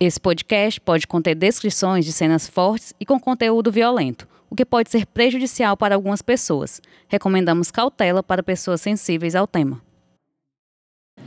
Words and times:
Esse 0.00 0.20
podcast 0.20 0.80
pode 0.80 1.08
conter 1.08 1.34
descrições 1.34 2.04
de 2.04 2.12
cenas 2.12 2.46
fortes 2.46 2.94
e 3.00 3.04
com 3.04 3.18
conteúdo 3.18 3.72
violento, 3.72 4.28
o 4.48 4.54
que 4.54 4.64
pode 4.64 4.92
ser 4.92 5.04
prejudicial 5.04 5.76
para 5.76 5.96
algumas 5.96 6.22
pessoas. 6.22 6.80
Recomendamos 7.08 7.72
cautela 7.72 8.22
para 8.22 8.40
pessoas 8.40 8.80
sensíveis 8.80 9.34
ao 9.34 9.44
tema. 9.44 9.82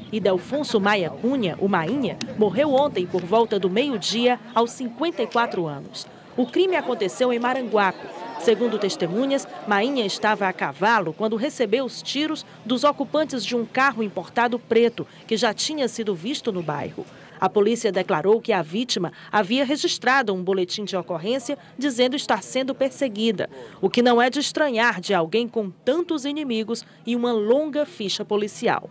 Idelfonso 0.10 0.80
Maia 0.80 1.10
Cunha, 1.10 1.58
o 1.60 1.68
Mainha, 1.68 2.18
morreu 2.38 2.74
ontem 2.74 3.06
por 3.06 3.22
volta 3.22 3.60
do 3.60 3.70
meio-dia, 3.70 4.40
aos 4.56 4.72
54 4.72 5.68
anos. 5.68 6.08
O 6.38 6.46
crime 6.46 6.78
aconteceu 6.78 7.34
em 7.34 7.40
Maranguape. 7.40 8.08
Segundo 8.40 8.80
testemunhas, 8.80 9.46
Mainha 9.68 10.06
estava 10.06 10.48
a 10.48 10.54
cavalo 10.54 11.14
quando 11.14 11.36
recebeu 11.36 11.84
os 11.84 12.02
tiros 12.02 12.46
dos 12.66 12.86
ocupantes 12.86 13.46
de 13.46 13.54
um 13.54 13.66
carro 13.66 14.02
importado 14.02 14.58
preto, 14.58 15.06
que 15.28 15.36
já 15.36 15.54
tinha 15.54 15.90
sido 15.90 16.16
visto 16.16 16.54
no 16.54 16.64
bairro. 16.64 17.06
A 17.42 17.50
polícia 17.50 17.92
declarou 17.92 18.40
que 18.40 18.54
a 18.54 18.62
vítima 18.62 19.12
havia 19.32 19.66
registrado 19.66 20.32
um 20.32 20.44
boletim 20.44 20.86
de 20.86 20.96
ocorrência 20.96 21.58
dizendo 21.76 22.16
estar 22.16 22.44
sendo 22.44 22.76
perseguida, 22.76 23.50
o 23.82 23.90
que 23.90 24.04
não 24.04 24.22
é 24.22 24.30
de 24.30 24.40
estranhar 24.40 25.02
de 25.02 25.12
alguém 25.12 25.48
com 25.48 25.72
tantos 25.72 26.24
inimigos 26.24 26.86
e 27.04 27.16
uma 27.16 27.32
longa 27.32 27.84
ficha 27.84 28.24
policial. 28.24 28.88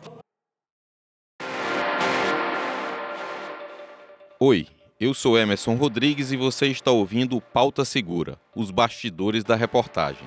Oi, 4.41 4.67
eu 4.99 5.15
sou 5.15 5.39
Emerson 5.39 5.77
Rodrigues 5.77 6.33
e 6.33 6.37
você 6.37 6.67
está 6.67 6.91
ouvindo 6.91 7.41
Pauta 7.41 7.85
Segura, 7.85 8.37
os 8.57 8.73
bastidores 8.73 9.45
da 9.45 9.55
reportagem. 9.55 10.27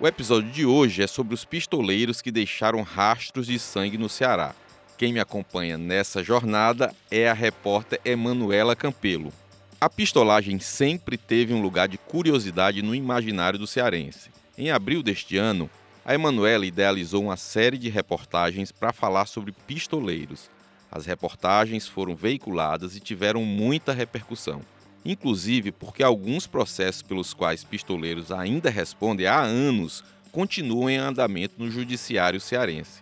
O 0.00 0.06
episódio 0.06 0.48
de 0.52 0.64
hoje 0.64 1.02
é 1.02 1.08
sobre 1.08 1.34
os 1.34 1.44
pistoleiros 1.44 2.22
que 2.22 2.30
deixaram 2.30 2.82
rastros 2.82 3.48
de 3.48 3.58
sangue 3.58 3.98
no 3.98 4.08
Ceará. 4.08 4.54
Quem 4.96 5.12
me 5.12 5.18
acompanha 5.18 5.76
nessa 5.76 6.22
jornada 6.22 6.94
é 7.10 7.28
a 7.28 7.32
repórter 7.32 8.00
Emanuela 8.04 8.76
Campelo. 8.76 9.32
A 9.80 9.90
pistolagem 9.90 10.60
sempre 10.60 11.18
teve 11.18 11.52
um 11.52 11.60
lugar 11.60 11.88
de 11.88 11.98
curiosidade 11.98 12.80
no 12.80 12.94
imaginário 12.94 13.58
do 13.58 13.66
cearense. 13.66 14.30
Em 14.56 14.70
abril 14.70 15.02
deste 15.02 15.36
ano, 15.36 15.68
a 16.04 16.14
Emanuela 16.14 16.64
idealizou 16.64 17.24
uma 17.24 17.36
série 17.36 17.76
de 17.76 17.88
reportagens 17.88 18.70
para 18.70 18.92
falar 18.92 19.26
sobre 19.26 19.50
pistoleiros. 19.66 20.48
As 20.92 21.06
reportagens 21.06 21.88
foram 21.88 22.14
veiculadas 22.14 22.94
e 22.94 23.00
tiveram 23.00 23.44
muita 23.44 23.92
repercussão, 23.92 24.62
inclusive 25.08 25.72
porque 25.72 26.02
alguns 26.02 26.46
processos 26.46 27.00
pelos 27.00 27.32
quais 27.32 27.64
pistoleiros 27.64 28.30
ainda 28.30 28.68
respondem 28.68 29.26
há 29.26 29.40
anos 29.40 30.04
continuam 30.30 30.90
em 30.90 30.98
andamento 30.98 31.54
no 31.56 31.70
judiciário 31.70 32.38
cearense. 32.38 33.00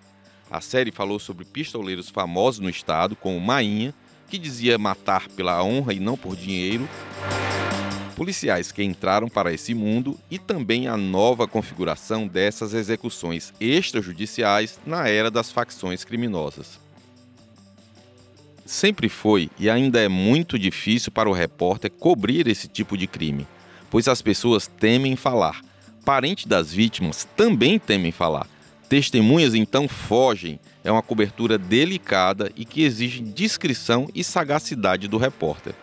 A 0.49 0.61
série 0.61 0.93
falou 0.93 1.19
sobre 1.19 1.45
pistoleiros 1.45 2.09
famosos 2.09 2.61
no 2.61 2.71
estado, 2.71 3.17
como 3.17 3.41
Mainha, 3.41 3.93
que 4.31 4.39
dizia 4.39 4.79
matar 4.79 5.29
pela 5.31 5.63
honra 5.65 5.93
e 5.93 5.99
não 5.99 6.17
por 6.17 6.37
dinheiro, 6.37 6.89
policiais 8.15 8.71
que 8.71 8.85
entraram 8.85 9.29
para 9.29 9.53
esse 9.53 9.75
mundo 9.75 10.17
e 10.31 10.39
também 10.39 10.87
a 10.87 10.97
nova 10.97 11.49
configuração 11.49 12.29
dessas 12.29 12.73
execuções 12.73 13.53
extrajudiciais 13.61 14.79
na 14.87 15.09
era 15.09 15.31
das 15.31 15.51
facções 15.51 16.05
criminosas. 16.05 16.86
Sempre 18.67 19.09
foi 19.09 19.49
e 19.59 19.71
ainda 19.71 20.01
é 20.01 20.09
muito 20.09 20.59
difícil 20.59 21.13
para 21.13 21.31
o 21.31 21.33
repórter 21.33 21.89
cobrir 21.89 22.49
esse 22.49 22.67
tipo 22.67 22.99
de 22.99 23.07
crime, 23.07 23.47
pois 23.89 24.09
as 24.09 24.21
pessoas 24.21 24.67
temem 24.67 25.15
falar. 25.15 25.63
Parentes 26.05 26.47
das 26.47 26.73
vítimas 26.73 27.27
também 27.37 27.79
temem 27.79 28.11
falar. 28.11 28.49
Testemunhas 28.89 29.55
então 29.55 29.89
fogem. 29.89 30.59
É 30.83 30.91
uma 30.91 31.03
cobertura 31.03 31.57
delicada 31.57 32.51
e 32.57 32.65
que 32.65 32.83
exige 32.83 33.21
discrição 33.21 34.09
e 34.15 34.23
sagacidade 34.23 35.09
do 35.09 35.17
repórter. 35.17 35.75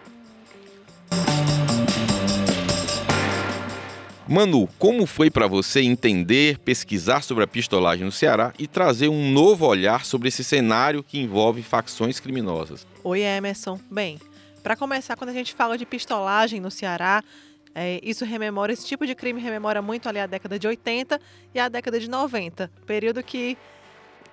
Manu, 4.33 4.67
como 4.79 5.05
foi 5.05 5.29
para 5.29 5.45
você 5.45 5.81
entender, 5.81 6.57
pesquisar 6.57 7.21
sobre 7.21 7.43
a 7.43 7.47
pistolagem 7.47 8.03
no 8.03 8.11
Ceará 8.11 8.51
e 8.57 8.65
trazer 8.65 9.07
um 9.07 9.31
novo 9.31 9.63
olhar 9.67 10.03
sobre 10.05 10.27
esse 10.27 10.43
cenário 10.43 11.03
que 11.03 11.19
envolve 11.19 11.61
facções 11.61 12.19
criminosas? 12.19 12.87
Oi, 13.03 13.21
Emerson. 13.21 13.79
Bem, 13.91 14.19
para 14.63 14.75
começar, 14.75 15.15
quando 15.15 15.29
a 15.29 15.33
gente 15.33 15.53
fala 15.53 15.77
de 15.77 15.85
pistolagem 15.85 16.59
no 16.59 16.71
Ceará, 16.71 17.23
é, 17.75 17.99
isso 18.01 18.25
rememora, 18.25 18.73
esse 18.73 18.87
tipo 18.87 19.05
de 19.05 19.13
crime 19.13 19.39
rememora 19.39 19.83
muito 19.83 20.09
ali 20.09 20.17
a 20.17 20.25
década 20.25 20.57
de 20.57 20.67
80 20.67 21.21
e 21.53 21.59
a 21.59 21.69
década 21.69 21.99
de 21.99 22.09
90, 22.09 22.71
período 22.87 23.21
que 23.21 23.55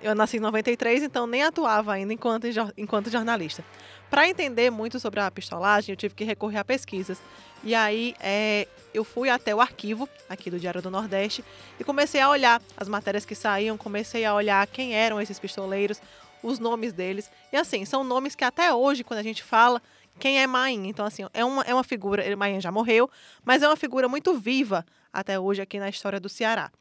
eu 0.01 0.15
nasci 0.15 0.37
em 0.37 0.39
93, 0.39 1.03
então 1.03 1.27
nem 1.27 1.43
atuava 1.43 1.93
ainda 1.93 2.11
enquanto, 2.11 2.47
enquanto 2.75 3.11
jornalista. 3.11 3.63
Para 4.09 4.27
entender 4.27 4.71
muito 4.71 4.99
sobre 4.99 5.19
a 5.19 5.29
pistolagem, 5.29 5.93
eu 5.93 5.95
tive 5.95 6.15
que 6.15 6.23
recorrer 6.23 6.57
a 6.57 6.65
pesquisas. 6.65 7.21
E 7.63 7.75
aí 7.75 8.15
é, 8.19 8.67
eu 8.93 9.03
fui 9.03 9.29
até 9.29 9.53
o 9.53 9.61
arquivo 9.61 10.07
aqui 10.29 10.49
do 10.49 10.59
Diário 10.59 10.81
do 10.81 10.91
Nordeste 10.91 11.43
e 11.79 11.83
comecei 11.83 12.21
a 12.21 12.29
olhar 12.29 12.61
as 12.75 12.87
matérias 12.87 13.25
que 13.25 13.35
saíam, 13.35 13.77
comecei 13.77 14.25
a 14.25 14.33
olhar 14.33 14.65
quem 14.67 14.93
eram 14.93 15.21
esses 15.21 15.39
pistoleiros, 15.39 16.01
os 16.43 16.59
nomes 16.59 16.93
deles. 16.93 17.29
E 17.51 17.57
assim, 17.57 17.85
são 17.85 18.03
nomes 18.03 18.35
que 18.35 18.43
até 18.43 18.73
hoje, 18.73 19.03
quando 19.03 19.19
a 19.19 19.23
gente 19.23 19.43
fala, 19.43 19.81
quem 20.19 20.41
é 20.41 20.47
Main. 20.47 20.87
Então, 20.87 21.05
assim, 21.05 21.25
é 21.33 21.43
uma, 21.45 21.63
é 21.63 21.73
uma 21.73 21.83
figura, 21.83 22.23
Main 22.35 22.59
já 22.59 22.71
morreu, 22.71 23.09
mas 23.43 23.61
é 23.61 23.67
uma 23.67 23.75
figura 23.75 24.07
muito 24.07 24.33
viva 24.37 24.85
até 25.11 25.39
hoje 25.39 25.61
aqui 25.61 25.79
na 25.79 25.89
história 25.89 26.19
do 26.19 26.29
Ceará. 26.29 26.71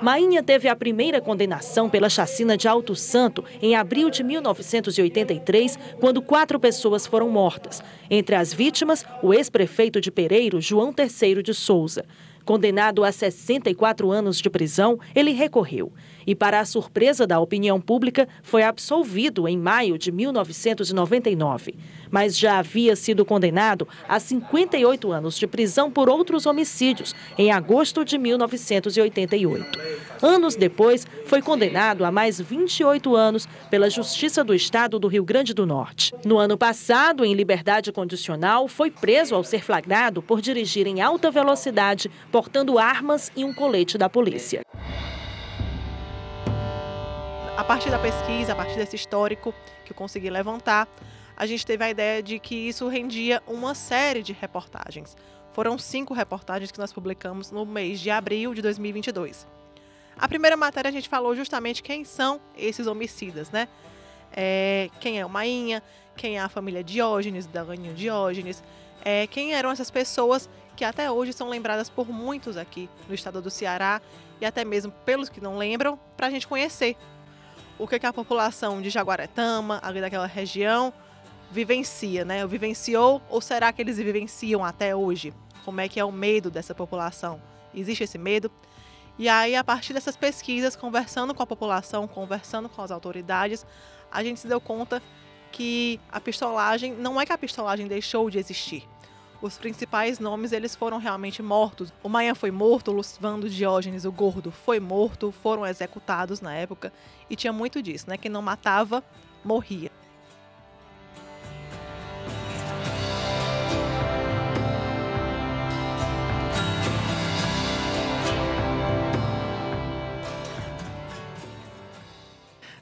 Mainha 0.00 0.42
teve 0.42 0.66
a 0.66 0.74
primeira 0.74 1.20
condenação 1.20 1.90
pela 1.90 2.08
chacina 2.08 2.56
de 2.56 2.66
Alto 2.66 2.96
Santo 2.96 3.44
em 3.60 3.74
abril 3.74 4.08
de 4.08 4.22
1983, 4.22 5.78
quando 6.00 6.22
quatro 6.22 6.58
pessoas 6.58 7.06
foram 7.06 7.28
mortas. 7.28 7.82
Entre 8.10 8.34
as 8.34 8.52
vítimas, 8.52 9.04
o 9.22 9.34
ex-prefeito 9.34 10.00
de 10.00 10.10
Pereiro, 10.10 10.60
João 10.60 10.92
Terceiro 10.92 11.42
de 11.42 11.52
Souza. 11.52 12.04
Condenado 12.46 13.04
a 13.04 13.12
64 13.12 14.10
anos 14.10 14.38
de 14.38 14.48
prisão, 14.48 14.98
ele 15.14 15.32
recorreu 15.32 15.92
e, 16.26 16.34
para 16.34 16.60
a 16.60 16.64
surpresa 16.64 17.26
da 17.26 17.40
opinião 17.40 17.80
pública, 17.80 18.28
foi 18.42 18.62
absolvido 18.62 19.48
em 19.48 19.58
maio 19.58 19.98
de 19.98 20.10
1999. 20.10 21.74
Mas 22.10 22.38
já 22.38 22.58
havia 22.58 22.94
sido 22.94 23.24
condenado 23.24 23.88
a 24.08 24.20
58 24.20 25.10
anos 25.12 25.38
de 25.38 25.46
prisão 25.46 25.90
por 25.90 26.08
outros 26.08 26.46
homicídios 26.46 27.14
em 27.36 27.50
agosto 27.50 28.04
de 28.04 28.18
1988. 28.18 29.78
Anos 30.22 30.56
depois, 30.56 31.06
foi 31.26 31.42
condenado 31.42 32.04
a 32.04 32.10
mais 32.10 32.40
28 32.40 33.14
anos 33.14 33.48
pela 33.70 33.90
Justiça 33.90 34.42
do 34.42 34.54
Estado 34.54 34.98
do 34.98 35.08
Rio 35.08 35.24
Grande 35.24 35.52
do 35.52 35.66
Norte. 35.66 36.14
No 36.24 36.38
ano 36.38 36.56
passado, 36.56 37.24
em 37.24 37.34
liberdade 37.34 37.92
condicional, 37.92 38.68
foi 38.68 38.90
preso 38.90 39.34
ao 39.34 39.44
ser 39.44 39.62
flagrado 39.62 40.22
por 40.22 40.40
dirigir 40.40 40.86
em 40.86 41.02
alta 41.02 41.30
velocidade, 41.30 42.10
portando 42.30 42.78
armas 42.78 43.30
e 43.36 43.44
um 43.44 43.52
colete 43.52 43.98
da 43.98 44.08
polícia 44.08 44.62
a 47.56 47.62
partir 47.62 47.88
da 47.88 48.00
pesquisa, 48.00 48.52
a 48.52 48.56
partir 48.56 48.76
desse 48.76 48.96
histórico 48.96 49.54
que 49.84 49.92
eu 49.92 49.96
consegui 49.96 50.28
levantar, 50.28 50.88
a 51.36 51.46
gente 51.46 51.64
teve 51.64 51.84
a 51.84 51.90
ideia 51.90 52.20
de 52.20 52.40
que 52.40 52.54
isso 52.54 52.88
rendia 52.88 53.40
uma 53.46 53.76
série 53.76 54.24
de 54.24 54.32
reportagens. 54.32 55.16
Foram 55.52 55.78
cinco 55.78 56.12
reportagens 56.12 56.72
que 56.72 56.78
nós 56.80 56.92
publicamos 56.92 57.52
no 57.52 57.64
mês 57.64 58.00
de 58.00 58.10
abril 58.10 58.54
de 58.54 58.60
2022. 58.60 59.46
A 60.16 60.26
primeira 60.26 60.56
matéria 60.56 60.88
a 60.88 60.92
gente 60.92 61.08
falou 61.08 61.34
justamente 61.36 61.80
quem 61.80 62.04
são 62.04 62.40
esses 62.56 62.88
homicidas, 62.88 63.50
né? 63.50 63.68
É, 64.32 64.90
quem 64.98 65.20
é 65.20 65.24
o 65.24 65.30
Mainha, 65.30 65.80
quem 66.16 66.38
é 66.38 66.40
a 66.40 66.48
família 66.48 66.82
Diógenes, 66.82 67.46
da 67.46 67.62
Daganinho 67.62 67.94
Diógenes, 67.94 68.64
é, 69.04 69.28
quem 69.28 69.54
eram 69.54 69.70
essas 69.70 69.92
pessoas 69.92 70.50
que 70.74 70.84
até 70.84 71.08
hoje 71.08 71.32
são 71.32 71.48
lembradas 71.48 71.88
por 71.88 72.08
muitos 72.08 72.56
aqui 72.56 72.90
no 73.08 73.14
estado 73.14 73.40
do 73.40 73.48
Ceará 73.48 74.02
e 74.40 74.44
até 74.44 74.64
mesmo 74.64 74.92
pelos 75.04 75.28
que 75.28 75.40
não 75.40 75.56
lembram, 75.56 75.96
para 76.16 76.26
a 76.26 76.30
gente 76.30 76.48
conhecer 76.48 76.96
o 77.78 77.86
que, 77.86 77.98
que 77.98 78.06
a 78.06 78.12
população 78.12 78.80
de 78.80 78.90
Jaguaretama, 78.90 79.80
ali 79.82 80.00
daquela 80.00 80.26
região, 80.26 80.92
vivencia, 81.50 82.24
né? 82.24 82.46
Vivenciou 82.46 83.22
ou 83.28 83.40
será 83.40 83.72
que 83.72 83.82
eles 83.82 83.96
vivenciam 83.96 84.64
até 84.64 84.94
hoje? 84.94 85.32
Como 85.64 85.80
é 85.80 85.88
que 85.88 85.98
é 85.98 86.04
o 86.04 86.12
medo 86.12 86.50
dessa 86.50 86.74
população? 86.74 87.40
Existe 87.74 88.04
esse 88.04 88.18
medo? 88.18 88.50
E 89.18 89.28
aí, 89.28 89.54
a 89.54 89.62
partir 89.62 89.92
dessas 89.92 90.16
pesquisas, 90.16 90.74
conversando 90.74 91.34
com 91.34 91.42
a 91.42 91.46
população, 91.46 92.06
conversando 92.08 92.68
com 92.68 92.82
as 92.82 92.90
autoridades, 92.90 93.64
a 94.10 94.22
gente 94.22 94.40
se 94.40 94.48
deu 94.48 94.60
conta 94.60 95.00
que 95.52 96.00
a 96.10 96.20
pistolagem, 96.20 96.92
não 96.94 97.20
é 97.20 97.24
que 97.24 97.32
a 97.32 97.38
pistolagem 97.38 97.86
deixou 97.86 98.28
de 98.28 98.38
existir, 98.38 98.88
os 99.44 99.58
principais 99.58 100.18
nomes 100.18 100.52
eles 100.52 100.74
foram 100.74 100.96
realmente 100.96 101.42
mortos. 101.42 101.92
O 102.02 102.08
Maia 102.08 102.34
foi 102.34 102.50
morto, 102.50 102.90
o 102.90 102.94
Lucivando 102.94 103.48
Diógenes, 103.50 104.06
o 104.06 104.10
Gordo, 104.10 104.50
foi 104.50 104.80
morto, 104.80 105.30
foram 105.30 105.66
executados 105.66 106.40
na 106.40 106.54
época. 106.54 106.90
E 107.28 107.36
tinha 107.36 107.52
muito 107.52 107.82
disso, 107.82 108.08
né? 108.08 108.16
Quem 108.16 108.30
não 108.30 108.40
matava, 108.40 109.04
morria. 109.44 109.90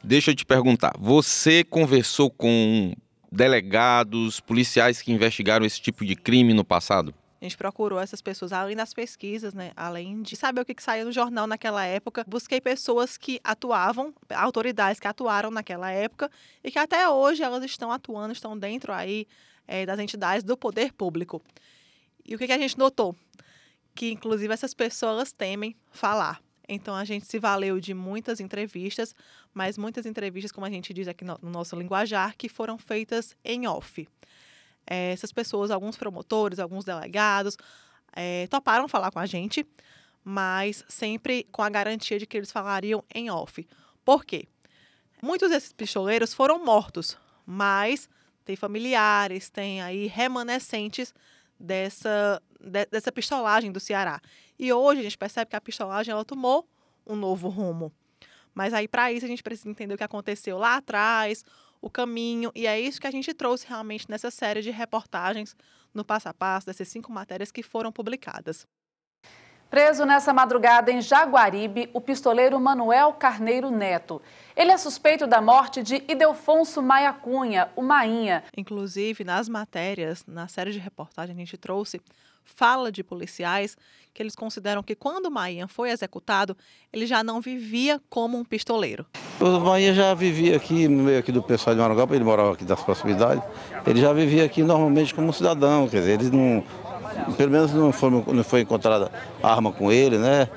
deixa 0.04 0.30
eu 0.30 0.34
te 0.34 0.44
perguntar. 0.44 0.92
Você 0.98 1.64
conversou 1.64 2.30
com 2.30 2.92
delegados, 3.32 4.40
policiais 4.40 5.00
que 5.00 5.10
investigaram 5.10 5.64
esse 5.64 5.80
tipo 5.80 6.04
de 6.04 6.14
crime 6.14 6.52
no 6.52 6.64
passado? 6.64 7.14
A 7.40 7.44
gente 7.44 7.56
procurou 7.56 7.98
essas 7.98 8.22
pessoas, 8.22 8.52
além 8.52 8.76
das 8.76 8.94
pesquisas, 8.94 9.52
né? 9.52 9.72
Além 9.74 10.22
de 10.22 10.36
saber 10.36 10.60
o 10.60 10.64
que, 10.64 10.74
que 10.74 10.82
saía 10.82 11.04
no 11.04 11.10
jornal 11.10 11.44
naquela 11.44 11.84
época, 11.84 12.24
busquei 12.28 12.60
pessoas 12.60 13.16
que 13.16 13.40
atuavam, 13.42 14.14
autoridades 14.32 15.00
que 15.00 15.08
atuaram 15.08 15.50
naquela 15.50 15.90
época 15.90 16.30
e 16.62 16.70
que 16.70 16.78
até 16.78 17.08
hoje 17.08 17.42
elas 17.42 17.64
estão 17.64 17.90
atuando, 17.90 18.32
estão 18.32 18.56
dentro 18.56 18.92
aí 18.92 19.26
é, 19.66 19.84
das 19.84 19.98
entidades 19.98 20.44
do 20.44 20.56
poder 20.56 20.92
público. 20.92 21.42
E 22.24 22.36
o 22.36 22.38
que, 22.38 22.46
que 22.46 22.52
a 22.52 22.58
gente 22.58 22.78
notou? 22.78 23.16
Que, 23.92 24.12
inclusive, 24.12 24.54
essas 24.54 24.72
pessoas 24.72 25.32
temem 25.32 25.74
falar. 25.90 26.40
Então, 26.68 26.94
a 26.94 27.04
gente 27.04 27.26
se 27.26 27.38
valeu 27.38 27.80
de 27.80 27.92
muitas 27.92 28.40
entrevistas, 28.40 29.14
mas 29.52 29.76
muitas 29.76 30.06
entrevistas, 30.06 30.52
como 30.52 30.66
a 30.66 30.70
gente 30.70 30.94
diz 30.94 31.08
aqui 31.08 31.24
no, 31.24 31.38
no 31.42 31.50
nosso 31.50 31.76
linguajar, 31.76 32.36
que 32.36 32.48
foram 32.48 32.78
feitas 32.78 33.36
em 33.44 33.66
off 33.66 34.06
é, 34.86 35.12
essas 35.12 35.32
pessoas, 35.32 35.70
alguns 35.70 35.96
promotores, 35.96 36.58
alguns 36.58 36.84
delegados, 36.84 37.56
é, 38.14 38.46
toparam 38.48 38.88
falar 38.88 39.10
com 39.10 39.18
a 39.18 39.26
gente, 39.26 39.66
mas 40.24 40.84
sempre 40.88 41.44
com 41.50 41.62
a 41.62 41.70
garantia 41.70 42.18
de 42.18 42.26
que 42.26 42.36
eles 42.36 42.52
falariam 42.52 43.02
em 43.14 43.30
off. 43.30 43.66
Por 44.04 44.24
quê? 44.24 44.46
Muitos 45.22 45.50
desses 45.50 45.72
pistoleiros 45.72 46.34
foram 46.34 46.64
mortos, 46.64 47.16
mas 47.46 48.08
tem 48.44 48.56
familiares, 48.56 49.50
tem 49.50 49.80
aí 49.80 50.06
remanescentes 50.06 51.14
dessa, 51.58 52.42
de, 52.60 52.86
dessa 52.86 53.12
pistolagem 53.12 53.70
do 53.70 53.78
Ceará. 53.78 54.20
E 54.58 54.72
hoje 54.72 55.00
a 55.00 55.02
gente 55.04 55.18
percebe 55.18 55.50
que 55.50 55.56
a 55.56 55.60
pistolagem 55.60 56.12
ela 56.12 56.24
tomou 56.24 56.68
um 57.06 57.16
novo 57.16 57.48
rumo. 57.48 57.92
Mas 58.54 58.74
aí, 58.74 58.86
para 58.86 59.12
isso, 59.12 59.24
a 59.24 59.28
gente 59.28 59.42
precisa 59.42 59.68
entender 59.68 59.94
o 59.94 59.98
que 59.98 60.04
aconteceu 60.04 60.58
lá 60.58 60.76
atrás, 60.76 61.44
o 61.80 61.90
caminho, 61.90 62.52
e 62.54 62.66
é 62.66 62.78
isso 62.80 63.00
que 63.00 63.06
a 63.06 63.10
gente 63.10 63.32
trouxe 63.34 63.66
realmente 63.66 64.08
nessa 64.08 64.30
série 64.30 64.62
de 64.62 64.70
reportagens 64.70 65.56
no 65.92 66.04
passo 66.04 66.28
a 66.28 66.34
passo 66.34 66.66
dessas 66.66 66.88
cinco 66.88 67.12
matérias 67.12 67.50
que 67.50 67.62
foram 67.62 67.90
publicadas. 67.90 68.66
Preso 69.72 70.04
nessa 70.04 70.34
madrugada 70.34 70.92
em 70.92 71.00
Jaguaribe, 71.00 71.88
o 71.94 72.00
pistoleiro 72.00 72.60
Manuel 72.60 73.14
Carneiro 73.14 73.70
Neto. 73.70 74.20
Ele 74.54 74.70
é 74.70 74.76
suspeito 74.76 75.26
da 75.26 75.40
morte 75.40 75.82
de 75.82 76.04
Idelfonso 76.06 76.82
Maia 76.82 77.10
Cunha, 77.10 77.70
o 77.74 77.80
Mainha. 77.80 78.44
Inclusive, 78.54 79.24
nas 79.24 79.48
matérias, 79.48 80.26
na 80.28 80.46
série 80.46 80.72
de 80.72 80.78
reportagem, 80.78 81.34
a 81.34 81.38
gente 81.38 81.56
trouxe 81.56 82.02
fala 82.44 82.92
de 82.92 83.02
policiais 83.02 83.74
que 84.12 84.22
eles 84.22 84.36
consideram 84.36 84.82
que 84.82 84.94
quando 84.94 85.26
o 85.26 85.30
Maia 85.30 85.66
foi 85.66 85.90
executado, 85.90 86.54
ele 86.92 87.06
já 87.06 87.24
não 87.24 87.40
vivia 87.40 87.98
como 88.10 88.36
um 88.36 88.44
pistoleiro. 88.44 89.06
O 89.40 89.58
Maia 89.58 89.94
já 89.94 90.12
vivia 90.12 90.54
aqui, 90.54 90.86
no 90.86 91.04
meio 91.04 91.18
aqui 91.18 91.32
do 91.32 91.42
pessoal 91.42 91.74
de 91.74 91.80
Maranguape, 91.80 92.14
ele 92.14 92.24
morava 92.24 92.52
aqui 92.52 92.64
das 92.64 92.82
proximidades, 92.82 93.42
ele 93.86 94.00
já 94.00 94.12
vivia 94.12 94.44
aqui 94.44 94.62
normalmente 94.62 95.14
como 95.14 95.28
um 95.28 95.32
cidadão, 95.32 95.88
quer 95.88 96.00
dizer, 96.00 96.12
eles 96.12 96.30
não, 96.30 96.62
pelo 97.36 97.50
menos 97.50 97.72
não 97.72 97.92
foi, 97.92 98.10
não 98.10 98.44
foi 98.44 98.60
encontrada 98.60 99.10
arma 99.42 99.72
com 99.72 99.90
ele, 99.90 100.18
né? 100.18 100.48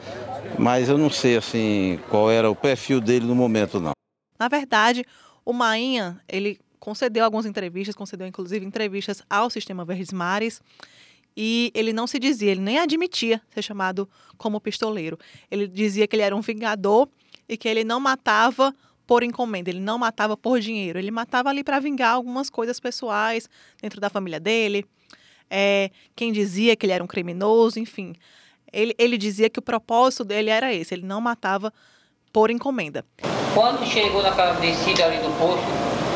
Mas 0.57 0.89
eu 0.89 0.97
não 0.97 1.09
sei, 1.09 1.37
assim, 1.37 1.99
qual 2.09 2.31
era 2.31 2.49
o 2.49 2.55
perfil 2.55 3.01
dele 3.01 3.25
no 3.25 3.35
momento, 3.35 3.79
não. 3.79 3.91
Na 4.39 4.47
verdade, 4.47 5.03
o 5.43 5.53
Mainha, 5.53 6.19
ele 6.27 6.59
concedeu 6.79 7.23
algumas 7.23 7.45
entrevistas, 7.45 7.95
concedeu 7.95 8.27
inclusive 8.27 8.65
entrevistas 8.65 9.21
ao 9.29 9.49
Sistema 9.49 9.83
Verdes 9.83 10.13
Mares, 10.13 10.61
e 11.35 11.71
ele 11.73 11.91
não 11.91 12.07
se 12.07 12.17
dizia, 12.17 12.51
ele 12.51 12.61
nem 12.61 12.79
admitia 12.79 13.41
ser 13.53 13.61
chamado 13.61 14.07
como 14.37 14.61
pistoleiro. 14.61 15.17
Ele 15.51 15.67
dizia 15.67 16.07
que 16.07 16.15
ele 16.15 16.23
era 16.23 16.35
um 16.35 16.41
vingador 16.41 17.09
e 17.49 17.57
que 17.57 17.67
ele 17.67 17.83
não 17.83 17.99
matava 17.99 18.73
por 19.05 19.21
encomenda, 19.21 19.69
ele 19.69 19.79
não 19.79 19.97
matava 19.97 20.35
por 20.37 20.59
dinheiro, 20.59 20.97
ele 20.97 21.11
matava 21.11 21.49
ali 21.49 21.63
para 21.63 21.79
vingar 21.79 22.13
algumas 22.13 22.49
coisas 22.49 22.79
pessoais 22.79 23.49
dentro 23.81 23.99
da 23.99 24.09
família 24.09 24.39
dele. 24.39 24.85
É, 25.49 25.89
quem 26.15 26.31
dizia 26.31 26.75
que 26.75 26.85
ele 26.85 26.93
era 26.93 27.03
um 27.03 27.07
criminoso, 27.07 27.79
enfim. 27.79 28.15
Ele, 28.71 28.93
ele 28.97 29.17
dizia 29.17 29.49
que 29.49 29.59
o 29.59 29.61
propósito 29.61 30.23
dele 30.23 30.49
era 30.49 30.73
esse, 30.73 30.93
ele 30.93 31.05
não 31.05 31.21
matava 31.21 31.71
por 32.33 32.51
encomenda. 32.51 33.05
Quando 33.53 33.85
chegou 33.85 34.21
naquela 34.21 34.53
descida 34.59 35.05
ali 35.05 35.17
do 35.17 35.31
posto, 35.39 35.63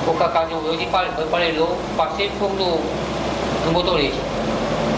o 0.09 0.17
Cacá 0.17 0.43
de 0.43 0.53
um 0.53 1.23
aparelhou, 1.23 1.77
passei 1.95 2.29
por 2.37 2.49
do, 2.49 2.77
do 3.65 3.71
motorista. 3.71 4.19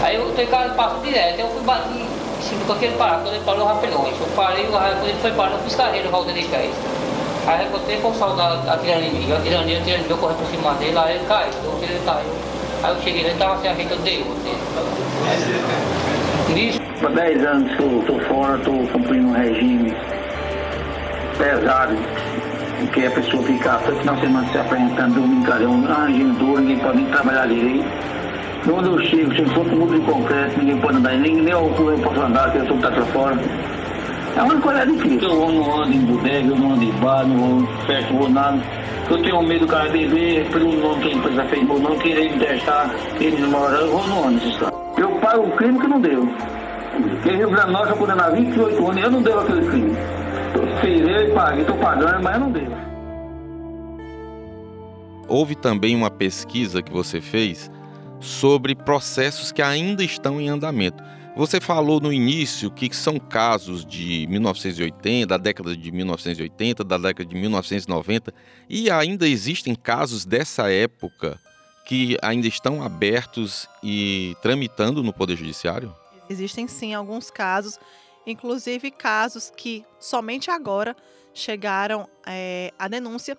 Aí 0.02 0.18
o 0.18 0.32
cara 0.48 0.70
passou 0.70 1.00
direto, 1.02 1.38
eu 1.38 1.48
fui 1.48 1.62
bater 1.62 1.92
em 1.92 2.42
cima 2.42 2.64
do 2.64 2.72
aquele 2.72 2.96
parar, 2.96 3.20
quando 3.20 3.34
ele 3.34 3.44
parou 3.44 3.66
rapidões. 3.66 4.18
Eu 4.18 4.26
parei, 4.34 4.66
quando 4.66 5.04
ele 5.04 5.18
foi 5.20 5.30
parar, 5.30 5.52
eu 5.52 5.58
fiz 5.60 5.76
carreira, 5.76 6.08
volta 6.08 6.32
de 6.32 6.44
pés. 6.46 6.74
Aí 7.46 7.64
eu 7.64 7.70
botei 7.70 8.00
com 8.00 8.10
o 8.10 8.14
soldado 8.14 8.68
atirando 8.68 9.04
em 9.04 9.12
mim, 9.12 9.32
atirando 9.32 9.68
em 9.68 9.80
mim, 9.80 9.90
em 9.90 10.10
eu 10.10 10.18
corri 10.18 10.34
por 10.34 10.46
cima 10.46 10.74
dele, 10.74 10.98
aí 10.98 11.16
ele 11.16 11.24
caiu, 11.26 11.52
eu 11.64 11.78
ele 11.82 12.00
caiu. 12.04 12.30
Aí 12.82 12.90
eu 12.90 13.00
cheguei, 13.00 13.20
ele 13.20 13.30
estava 13.30 13.60
sem 13.60 13.70
ajeito, 13.70 13.92
eu 13.92 13.98
dei 13.98 14.18
outro 14.18 14.42
dele. 14.42 14.58
Há 17.04 17.08
10 17.08 17.46
anos 17.46 17.70
estou 17.70 18.20
fora, 18.22 18.56
estou 18.58 18.86
cumprindo 18.88 19.28
um 19.28 19.32
regime 19.32 19.94
pesado, 21.38 21.96
que 22.92 23.06
a 23.06 23.10
pessoa 23.12 23.42
fica 23.44 23.74
todo 23.84 23.96
final 23.98 24.14
de 24.16 24.20
semana 24.22 24.48
se 24.48 24.58
apresentando, 24.58 25.14
domingo, 25.14 25.52
arranjando 25.52 26.38
dor, 26.38 26.60
ninguém 26.60 26.78
pode 26.78 26.96
nem 26.96 27.06
trabalhar 27.06 27.46
direito. 27.46 27.86
Onde 28.72 28.88
eu 28.88 28.98
chego, 29.06 29.34
se 29.34 29.44
for 29.54 29.64
muito 29.64 29.94
de 29.94 30.00
concreto, 30.00 30.58
ninguém 30.58 30.80
pode 30.80 30.96
andar, 30.96 31.16
nem, 31.16 31.36
nem 31.36 31.52
eu, 31.52 31.74
eu 31.78 31.98
posso 31.98 32.20
andar, 32.20 32.50
que 32.50 32.58
eu 32.58 32.62
estou 32.62 32.78
para 32.78 33.04
fora. 33.06 33.38
É 34.36 34.42
uma 34.42 34.60
coisa 34.60 34.86
difícil. 34.86 35.28
Eu 35.28 35.52
não 35.52 35.82
ando 35.82 35.92
em 35.92 36.00
bodega, 36.00 36.48
eu 36.48 36.56
não 36.56 36.72
ando 36.72 36.84
em 36.84 36.92
bar, 36.92 37.26
não 37.26 37.66
festa, 37.86 38.12
não 38.12 38.20
vou 38.20 38.30
nada. 38.30 38.81
Eu 39.12 39.22
tenho 39.22 39.42
medo 39.42 39.66
do 39.66 39.92
beber, 39.92 40.50
pelo 40.50 40.72
nome 40.72 41.02
que 41.02 41.08
a 41.10 41.12
empresa 41.12 41.44
fez, 41.44 41.68
não 41.68 41.98
querer 41.98 42.38
testar, 42.38 42.90
ele 43.20 43.42
não 43.42 43.50
mora, 43.50 43.76
eu 43.76 43.90
vou 43.90 44.06
no 44.06 44.26
ônibus, 44.26 44.56
cara. 44.56 44.72
Eu 44.96 45.10
pago 45.20 45.48
o 45.48 45.50
crime 45.54 45.78
que 45.78 45.86
não 45.86 46.00
deu. 46.00 46.22
Em 46.22 47.36
Rio 47.36 47.50
Grande 47.50 47.66
do 47.66 47.72
Norte 47.72 47.90
eu 47.90 47.96
condenei 47.98 48.44
28 48.46 48.90
anos, 48.90 49.04
eu 49.04 49.10
não 49.10 49.22
deu 49.22 49.40
aquele 49.40 49.66
crime. 49.66 49.96
Eu 50.54 50.76
fiz 50.80 51.00
ele, 51.02 51.32
paguei, 51.34 51.60
estou 51.60 51.76
pagando, 51.76 52.22
mas 52.22 52.34
eu 52.34 52.40
não 52.40 52.52
deu. 52.52 52.72
Houve 55.28 55.56
também 55.56 55.94
uma 55.94 56.10
pesquisa 56.10 56.82
que 56.82 56.90
você 56.90 57.20
fez 57.20 57.70
sobre 58.18 58.74
processos 58.74 59.52
que 59.52 59.60
ainda 59.60 60.02
estão 60.02 60.40
em 60.40 60.48
andamento. 60.48 61.04
Você 61.34 61.62
falou 61.62 61.98
no 61.98 62.12
início 62.12 62.70
que 62.70 62.94
são 62.94 63.18
casos 63.18 63.86
de 63.86 64.26
1980, 64.28 65.26
da 65.26 65.38
década 65.38 65.74
de 65.74 65.90
1980, 65.90 66.84
da 66.84 66.98
década 66.98 67.24
de 67.24 67.34
1990, 67.34 68.34
e 68.68 68.90
ainda 68.90 69.26
existem 69.26 69.74
casos 69.74 70.26
dessa 70.26 70.70
época 70.70 71.40
que 71.86 72.18
ainda 72.20 72.46
estão 72.46 72.82
abertos 72.82 73.66
e 73.82 74.36
tramitando 74.42 75.02
no 75.02 75.10
Poder 75.10 75.36
Judiciário? 75.36 75.94
Existem 76.28 76.68
sim 76.68 76.92
alguns 76.92 77.30
casos, 77.30 77.78
inclusive 78.26 78.90
casos 78.90 79.50
que 79.56 79.86
somente 79.98 80.50
agora 80.50 80.94
chegaram 81.32 82.06
é, 82.26 82.74
a 82.78 82.88
denúncia 82.88 83.38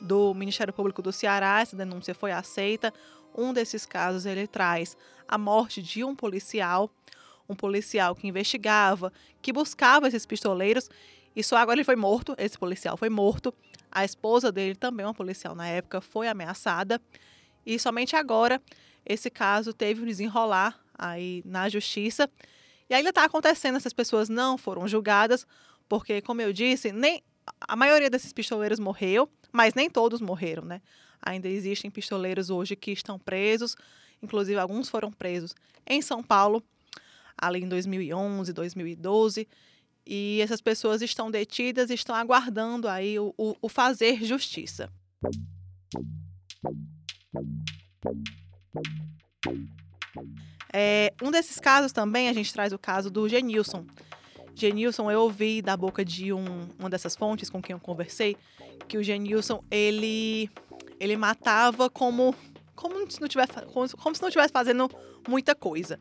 do 0.00 0.32
Ministério 0.32 0.72
Público 0.72 1.02
do 1.02 1.12
Ceará. 1.12 1.60
Essa 1.60 1.76
denúncia 1.76 2.14
foi 2.14 2.32
aceita. 2.32 2.92
Um 3.36 3.52
desses 3.52 3.84
casos 3.84 4.24
ele 4.24 4.46
traz 4.46 4.96
a 5.26 5.38
morte 5.38 5.82
de 5.82 6.04
um 6.04 6.14
policial, 6.14 6.90
um 7.48 7.54
policial 7.54 8.14
que 8.14 8.26
investigava, 8.26 9.12
que 9.42 9.52
buscava 9.52 10.08
esses 10.08 10.24
pistoleiros. 10.26 10.88
E 11.36 11.42
só 11.42 11.56
agora 11.56 11.76
ele 11.76 11.84
foi 11.84 11.96
morto, 11.96 12.34
esse 12.38 12.58
policial 12.58 12.96
foi 12.96 13.08
morto. 13.08 13.52
A 13.90 14.04
esposa 14.04 14.50
dele, 14.50 14.74
também 14.74 15.04
uma 15.04 15.14
policial 15.14 15.54
na 15.54 15.66
época, 15.66 16.00
foi 16.00 16.28
ameaçada. 16.28 17.00
E 17.66 17.78
somente 17.78 18.14
agora 18.16 18.60
esse 19.04 19.30
caso 19.30 19.72
teve 19.72 20.02
um 20.02 20.06
desenrolar 20.06 20.80
aí 20.98 21.42
na 21.44 21.68
justiça. 21.68 22.30
E 22.88 22.94
ainda 22.94 23.10
está 23.10 23.24
acontecendo, 23.24 23.76
essas 23.76 23.92
pessoas 23.92 24.28
não 24.28 24.56
foram 24.56 24.86
julgadas, 24.86 25.46
porque, 25.88 26.20
como 26.20 26.40
eu 26.40 26.52
disse, 26.52 26.92
nem 26.92 27.22
a 27.60 27.76
maioria 27.76 28.10
desses 28.10 28.32
pistoleiros 28.32 28.78
morreu, 28.78 29.28
mas 29.52 29.74
nem 29.74 29.88
todos 29.88 30.20
morreram, 30.20 30.64
né? 30.64 30.80
Ainda 31.20 31.48
existem 31.48 31.90
pistoleiros 31.90 32.50
hoje 32.50 32.76
que 32.76 32.90
estão 32.90 33.18
presos, 33.18 33.76
inclusive 34.22 34.58
alguns 34.58 34.88
foram 34.88 35.10
presos 35.10 35.54
em 35.86 36.00
São 36.02 36.22
Paulo, 36.22 36.62
ali 37.36 37.60
em 37.62 37.68
2011, 37.68 38.52
2012. 38.52 39.48
E 40.06 40.40
essas 40.42 40.60
pessoas 40.60 41.00
estão 41.00 41.30
detidas 41.30 41.90
e 41.90 41.94
estão 41.94 42.14
aguardando 42.14 42.88
aí 42.88 43.18
o, 43.18 43.34
o, 43.38 43.56
o 43.62 43.68
fazer 43.68 44.22
justiça. 44.24 44.92
É, 50.72 51.12
um 51.22 51.30
desses 51.30 51.58
casos 51.58 51.92
também, 51.92 52.28
a 52.28 52.32
gente 52.32 52.52
traz 52.52 52.72
o 52.72 52.78
caso 52.78 53.10
do 53.10 53.28
Genilson. 53.28 53.86
Genilson, 54.54 55.10
eu 55.10 55.20
ouvi 55.22 55.62
da 55.62 55.76
boca 55.76 56.04
de 56.04 56.32
um, 56.32 56.68
uma 56.78 56.90
dessas 56.90 57.16
fontes 57.16 57.48
com 57.48 57.62
quem 57.62 57.74
eu 57.74 57.80
conversei, 57.80 58.36
que 58.86 58.98
o 58.98 59.02
Genilson, 59.02 59.62
ele 59.70 60.50
ele 61.00 61.16
matava 61.16 61.90
como 61.90 62.34
como 62.74 63.10
se 63.10 63.20
não 63.20 63.28
tivesse 63.28 63.52
como, 63.52 63.88
como 63.96 64.14
se 64.14 64.22
não 64.22 64.28
estivesse 64.28 64.52
fazendo 64.52 64.90
muita 65.28 65.54
coisa. 65.54 65.98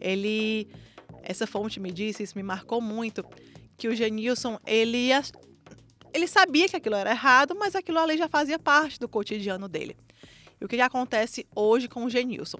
Ele 0.00 0.68
essa 1.22 1.46
fonte 1.46 1.78
me 1.78 1.92
disse, 1.92 2.22
isso 2.22 2.36
me 2.36 2.42
marcou 2.42 2.80
muito, 2.80 3.24
que 3.76 3.88
o 3.88 3.94
Genilson, 3.94 4.58
ele 4.66 5.10
ele 6.12 6.26
sabia 6.26 6.68
que 6.68 6.76
aquilo 6.76 6.96
era 6.96 7.10
errado, 7.10 7.54
mas 7.58 7.74
aquilo 7.74 7.98
ali 7.98 8.18
já 8.18 8.28
fazia 8.28 8.58
parte 8.58 8.98
do 8.98 9.08
cotidiano 9.08 9.68
dele. 9.68 9.96
E 10.60 10.64
o 10.64 10.68
que, 10.68 10.76
que 10.76 10.82
acontece 10.82 11.46
hoje 11.54 11.88
com 11.88 12.04
o 12.04 12.10
Genilson? 12.10 12.58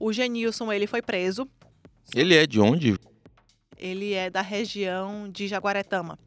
O 0.00 0.12
Genilson, 0.12 0.72
ele 0.72 0.86
foi 0.86 1.00
preso. 1.00 1.48
Ele 2.14 2.34
é 2.34 2.46
de 2.46 2.60
onde? 2.60 2.98
Ele 3.76 4.12
é 4.12 4.28
da 4.28 4.40
região 4.40 5.28
de 5.28 5.46
Jaguaretama. 5.46 6.18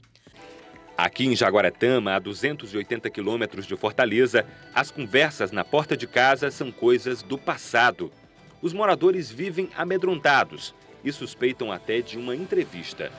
Aqui 0.98 1.25
em 1.25 1.36
Jaguaretama, 1.36 2.15
a 2.15 2.20
280 2.20 3.10
quilômetros 3.10 3.65
de 3.65 3.75
Fortaleza, 3.75 4.46
as 4.74 4.91
conversas 4.91 5.51
na 5.51 5.65
porta 5.65 5.98
de 5.98 6.08
casa 6.08 6.51
são 6.51 6.72
coisas 6.72 7.24
do 7.24 7.38
passado. 7.38 8.12
Os 8.62 8.74
moradores 8.74 9.32
vivem 9.32 9.70
amedrontados 9.75 10.75
e 11.03 11.12
suspeitam 11.12 11.72
até 11.72 12.00
de 12.00 12.18
uma 12.20 12.36
entrevista. 12.36 13.12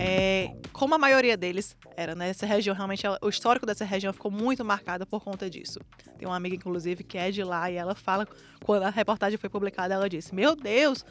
É, 0.00 0.54
como 0.72 0.94
a 0.94 0.98
maioria 0.98 1.36
deles 1.36 1.76
era 1.94 2.14
nessa 2.14 2.46
região, 2.46 2.74
realmente 2.74 3.06
o 3.20 3.28
histórico 3.28 3.66
dessa 3.66 3.84
região 3.84 4.10
ficou 4.12 4.30
muito 4.30 4.64
marcado 4.64 5.06
por 5.06 5.22
conta 5.22 5.50
disso. 5.50 5.78
Tem 6.18 6.26
uma 6.26 6.36
amiga, 6.36 6.56
inclusive, 6.56 7.04
que 7.04 7.18
é 7.18 7.30
de 7.30 7.44
lá 7.44 7.70
e 7.70 7.74
ela 7.74 7.94
fala, 7.94 8.26
quando 8.64 8.84
a 8.84 8.90
reportagem 8.90 9.36
foi 9.36 9.50
publicada, 9.50 9.92
ela 9.92 10.08
disse: 10.08 10.34
Meu 10.34 10.56
Deus, 10.56 11.04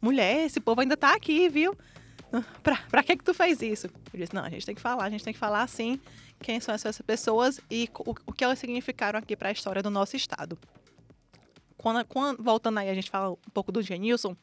mulher, 0.00 0.46
esse 0.46 0.58
povo 0.58 0.80
ainda 0.80 0.96
tá 0.96 1.14
aqui, 1.14 1.48
viu? 1.48 1.76
Pra, 2.62 2.76
pra 2.90 3.02
que 3.02 3.16
que 3.16 3.24
tu 3.24 3.32
fez 3.34 3.60
isso? 3.62 3.86
Eu 4.12 4.20
disse: 4.20 4.34
Não, 4.34 4.44
a 4.44 4.50
gente 4.50 4.66
tem 4.66 4.74
que 4.74 4.80
falar, 4.80 5.04
a 5.04 5.10
gente 5.10 5.24
tem 5.24 5.32
que 5.32 5.38
falar 5.38 5.62
assim 5.62 6.00
quem 6.40 6.60
são 6.60 6.74
essas 6.74 7.00
pessoas 7.00 7.60
e 7.70 7.88
o, 7.98 8.14
o 8.26 8.32
que 8.32 8.44
elas 8.44 8.58
significaram 8.58 9.18
aqui 9.18 9.34
para 9.36 9.48
a 9.48 9.52
história 9.52 9.82
do 9.82 9.90
nosso 9.90 10.16
estado. 10.16 10.58
Quando, 11.76 12.04
quando, 12.06 12.42
voltando 12.42 12.78
aí, 12.78 12.88
a 12.88 12.94
gente 12.94 13.10
fala 13.10 13.30
um 13.30 13.50
pouco 13.52 13.72
do 13.72 13.82
Genilson. 13.82 14.36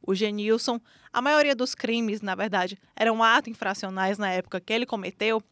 O 0.00 0.14
Genilson, 0.14 0.80
a 1.12 1.20
maioria 1.20 1.54
dos 1.54 1.74
crimes, 1.74 2.20
na 2.20 2.34
verdade, 2.34 2.78
eram 2.96 3.22
atos 3.22 3.50
infracionais 3.50 4.16
na 4.16 4.30
época 4.30 4.60
que 4.60 4.72
ele 4.72 4.86
cometeu. 4.86 5.42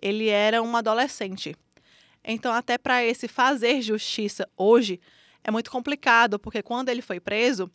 Ele 0.00 0.28
era 0.28 0.62
um 0.62 0.76
adolescente. 0.76 1.56
Então, 2.22 2.52
até 2.52 2.76
para 2.76 3.02
esse 3.04 3.26
fazer 3.28 3.80
justiça 3.80 4.46
hoje, 4.56 5.00
é 5.42 5.50
muito 5.50 5.70
complicado, 5.70 6.38
porque 6.38 6.62
quando 6.62 6.88
ele 6.88 7.00
foi 7.00 7.20
preso, 7.20 7.70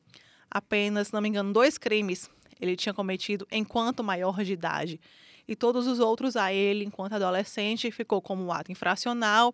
apenas, 0.52 1.08
se 1.08 1.14
não 1.14 1.22
me 1.22 1.30
engano, 1.30 1.52
dois 1.52 1.78
crimes 1.78 2.30
ele 2.60 2.76
tinha 2.76 2.94
cometido 2.94 3.48
enquanto 3.52 4.04
maior 4.04 4.44
de 4.44 4.54
idade. 4.54 5.00
E 5.48 5.56
todos 5.56 5.88
os 5.88 6.00
outros 6.00 6.36
a 6.36 6.54
ele, 6.54 6.86
enquanto 6.86 7.14
adolescente, 7.14 7.92
ficou 7.92 8.22
como 8.22 8.44
um 8.44 8.52
ato 8.52 8.72
infracional. 8.72 9.54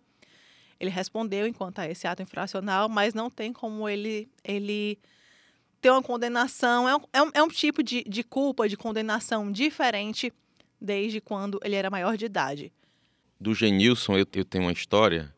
Ele 0.78 0.90
respondeu 0.90 1.46
enquanto 1.46 1.80
a 1.80 1.88
esse 1.88 2.06
ato 2.06 2.22
infracional, 2.22 2.88
mas 2.88 3.12
não 3.12 3.28
tem 3.28 3.52
como 3.52 3.88
ele, 3.88 4.28
ele 4.44 4.98
ter 5.80 5.90
uma 5.90 6.02
condenação. 6.02 6.88
É 6.88 6.96
um, 6.96 7.00
é 7.12 7.22
um, 7.22 7.30
é 7.34 7.42
um 7.42 7.48
tipo 7.48 7.82
de, 7.82 8.04
de 8.04 8.22
culpa, 8.22 8.68
de 8.68 8.76
condenação 8.76 9.50
diferente 9.50 10.32
desde 10.80 11.20
quando 11.20 11.60
ele 11.62 11.74
era 11.74 11.90
maior 11.90 12.16
de 12.16 12.24
idade. 12.24 12.72
Do 13.38 13.54
Genilson, 13.54 14.18
eu, 14.18 14.26
eu 14.32 14.44
tenho 14.44 14.64
uma 14.64 14.72
história 14.72 15.34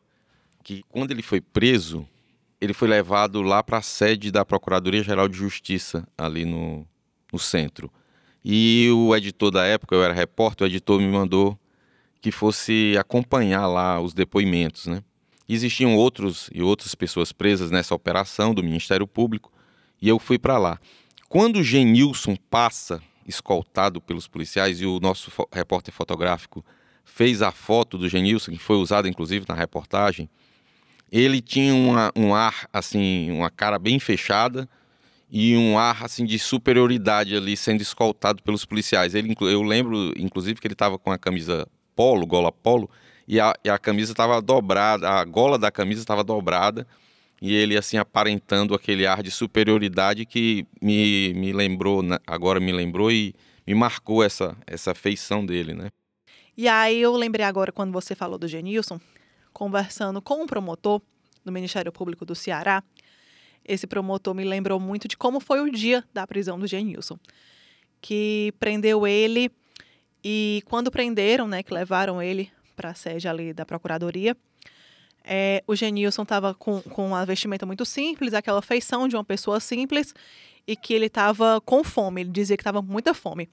que 0.63 0.83
quando 0.89 1.11
ele 1.11 1.21
foi 1.21 1.41
preso, 1.41 2.07
ele 2.61 2.73
foi 2.73 2.87
levado 2.87 3.41
lá 3.41 3.61
para 3.61 3.79
a 3.79 3.81
sede 3.81 4.31
da 4.31 4.45
Procuradoria-Geral 4.45 5.27
de 5.27 5.37
Justiça, 5.37 6.07
ali 6.17 6.45
no, 6.45 6.87
no 7.33 7.39
centro. 7.39 7.91
E 8.45 8.89
o 8.93 9.15
editor 9.15 9.49
da 9.49 9.65
época, 9.65 9.95
eu 9.95 10.03
era 10.03 10.13
repórter, 10.13 10.65
o 10.65 10.69
editor 10.69 10.99
me 10.99 11.07
mandou 11.07 11.57
que 12.21 12.31
fosse 12.31 12.95
acompanhar 12.97 13.65
lá 13.67 13.99
os 13.99 14.13
depoimentos, 14.13 14.85
né? 14.85 15.03
Existiam 15.47 15.95
outros 15.97 16.49
e 16.53 16.61
outras 16.61 16.95
pessoas 16.95 17.31
presas 17.33 17.69
nessa 17.69 17.93
operação 17.93 18.53
do 18.53 18.63
Ministério 18.63 19.05
Público 19.05 19.51
e 20.01 20.07
eu 20.07 20.19
fui 20.19 20.39
para 20.39 20.57
lá. 20.57 20.79
Quando 21.27 21.57
o 21.57 21.63
Genilson 21.63 22.37
passa 22.49 23.01
escoltado 23.27 23.99
pelos 23.99 24.27
policiais 24.27 24.79
e 24.79 24.85
o 24.85 24.99
nosso 24.99 25.31
fo 25.31 25.47
repórter 25.51 25.93
fotográfico 25.93 26.63
fez 27.03 27.41
a 27.41 27.51
foto 27.51 27.97
do 27.97 28.07
Genilson, 28.07 28.51
que 28.51 28.57
foi 28.57 28.77
usada 28.77 29.09
inclusive 29.09 29.45
na 29.47 29.55
reportagem, 29.55 30.29
ele 31.11 31.41
tinha 31.41 31.73
uma, 31.73 32.11
um 32.15 32.33
ar 32.33 32.67
assim, 32.71 33.29
uma 33.31 33.49
cara 33.49 33.77
bem 33.77 33.99
fechada 33.99 34.67
e 35.35 35.57
um 35.57 35.79
ar 35.79 36.05
assim 36.05 36.25
de 36.25 36.37
superioridade 36.37 37.35
ali 37.35 37.57
sendo 37.57 37.81
escoltado 37.81 38.43
pelos 38.43 38.65
policiais. 38.65 39.15
Ele, 39.15 39.35
eu 39.41 39.63
lembro 39.63 40.13
inclusive 40.15 40.61
que 40.61 40.67
ele 40.67 40.75
estava 40.75 40.99
com 40.99 41.11
a 41.11 41.17
camisa 41.17 41.67
polo, 41.95 42.27
gola 42.27 42.51
polo, 42.51 42.87
e 43.27 43.39
a, 43.39 43.51
e 43.65 43.69
a 43.69 43.79
camisa 43.79 44.11
estava 44.11 44.39
dobrada, 44.39 45.09
a 45.09 45.25
gola 45.25 45.57
da 45.57 45.71
camisa 45.71 46.01
estava 46.01 46.23
dobrada 46.23 46.85
e 47.41 47.51
ele 47.51 47.75
assim 47.75 47.97
aparentando 47.97 48.75
aquele 48.75 49.07
ar 49.07 49.23
de 49.23 49.31
superioridade 49.31 50.23
que 50.23 50.67
me, 50.79 51.33
me 51.33 51.51
lembrou, 51.51 52.03
né, 52.03 52.19
agora 52.27 52.59
me 52.59 52.71
lembrou 52.71 53.11
e 53.11 53.33
me 53.65 53.73
marcou 53.73 54.23
essa, 54.23 54.55
essa 54.67 54.93
feição 54.93 55.43
dele, 55.43 55.73
né? 55.73 55.87
E 56.55 56.67
aí 56.67 57.01
eu 57.01 57.15
lembrei 57.15 57.43
agora 57.43 57.71
quando 57.71 57.91
você 57.91 58.13
falou 58.13 58.37
do 58.37 58.47
Genilson, 58.47 58.99
conversando 59.51 60.21
com 60.21 60.43
um 60.43 60.45
promotor 60.45 61.01
do 61.43 61.51
Ministério 61.51 61.91
Público 61.91 62.23
do 62.23 62.35
Ceará, 62.35 62.83
esse 63.65 63.87
promotor 63.87 64.33
me 64.33 64.43
lembrou 64.43 64.79
muito 64.79 65.07
de 65.07 65.17
como 65.17 65.39
foi 65.39 65.61
o 65.61 65.71
dia 65.71 66.03
da 66.13 66.25
prisão 66.27 66.59
do 66.59 66.67
Genilson, 66.67 67.17
que 68.01 68.53
prendeu 68.59 69.07
ele 69.07 69.51
e 70.23 70.61
quando 70.65 70.91
prenderam, 70.91 71.47
né, 71.47 71.63
que 71.63 71.73
levaram 71.73 72.21
ele 72.21 72.51
para 72.75 72.91
a 72.91 72.93
sede 72.93 73.27
ali 73.27 73.53
da 73.53 73.65
Procuradoria, 73.65 74.35
é, 75.23 75.63
o 75.65 75.75
Genilson 75.75 76.23
estava 76.23 76.53
com, 76.53 76.81
com 76.81 77.07
uma 77.07 77.25
vestimenta 77.25 77.65
muito 77.65 77.85
simples, 77.85 78.33
aquela 78.33 78.61
feição 78.61 79.07
de 79.07 79.15
uma 79.15 79.23
pessoa 79.23 79.59
simples, 79.59 80.13
e 80.67 80.75
que 80.75 80.93
ele 80.93 81.05
estava 81.05 81.61
com 81.61 81.83
fome. 81.83 82.21
Ele 82.21 82.29
dizia 82.29 82.57
que 82.57 82.61
estava 82.61 82.81
com 82.81 82.91
muita 82.91 83.13
fome. 83.13 83.49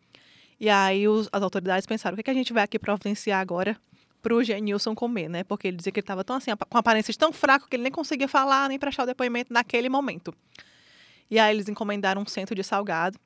E 0.58 0.68
aí 0.68 1.08
os, 1.08 1.28
as 1.32 1.42
autoridades 1.42 1.86
pensaram: 1.86 2.14
o 2.14 2.16
que, 2.16 2.20
é 2.20 2.24
que 2.24 2.30
a 2.30 2.34
gente 2.34 2.52
vai 2.52 2.64
aqui 2.64 2.78
providenciar 2.78 3.40
agora 3.40 3.76
para 4.22 4.34
o 4.34 4.42
Genilson 4.42 4.94
comer, 4.94 5.28
né? 5.28 5.44
Porque 5.44 5.68
ele 5.68 5.76
dizia 5.76 5.92
que 5.92 6.00
ele 6.00 6.04
estava 6.04 6.22
tão 6.22 6.36
assim, 6.36 6.50
com 6.68 6.78
aparências 6.78 7.16
tão 7.16 7.32
fraco 7.32 7.68
que 7.68 7.76
ele 7.76 7.82
nem 7.82 7.92
conseguia 7.92 8.28
falar 8.28 8.68
nem 8.68 8.78
prestar 8.78 9.04
o 9.04 9.06
depoimento 9.06 9.52
naquele 9.52 9.88
momento. 9.88 10.34
E 11.30 11.38
aí 11.38 11.54
eles 11.54 11.68
encomendaram 11.68 12.22
um 12.22 12.26
centro 12.26 12.54
de 12.54 12.62
salgado, 12.62 13.18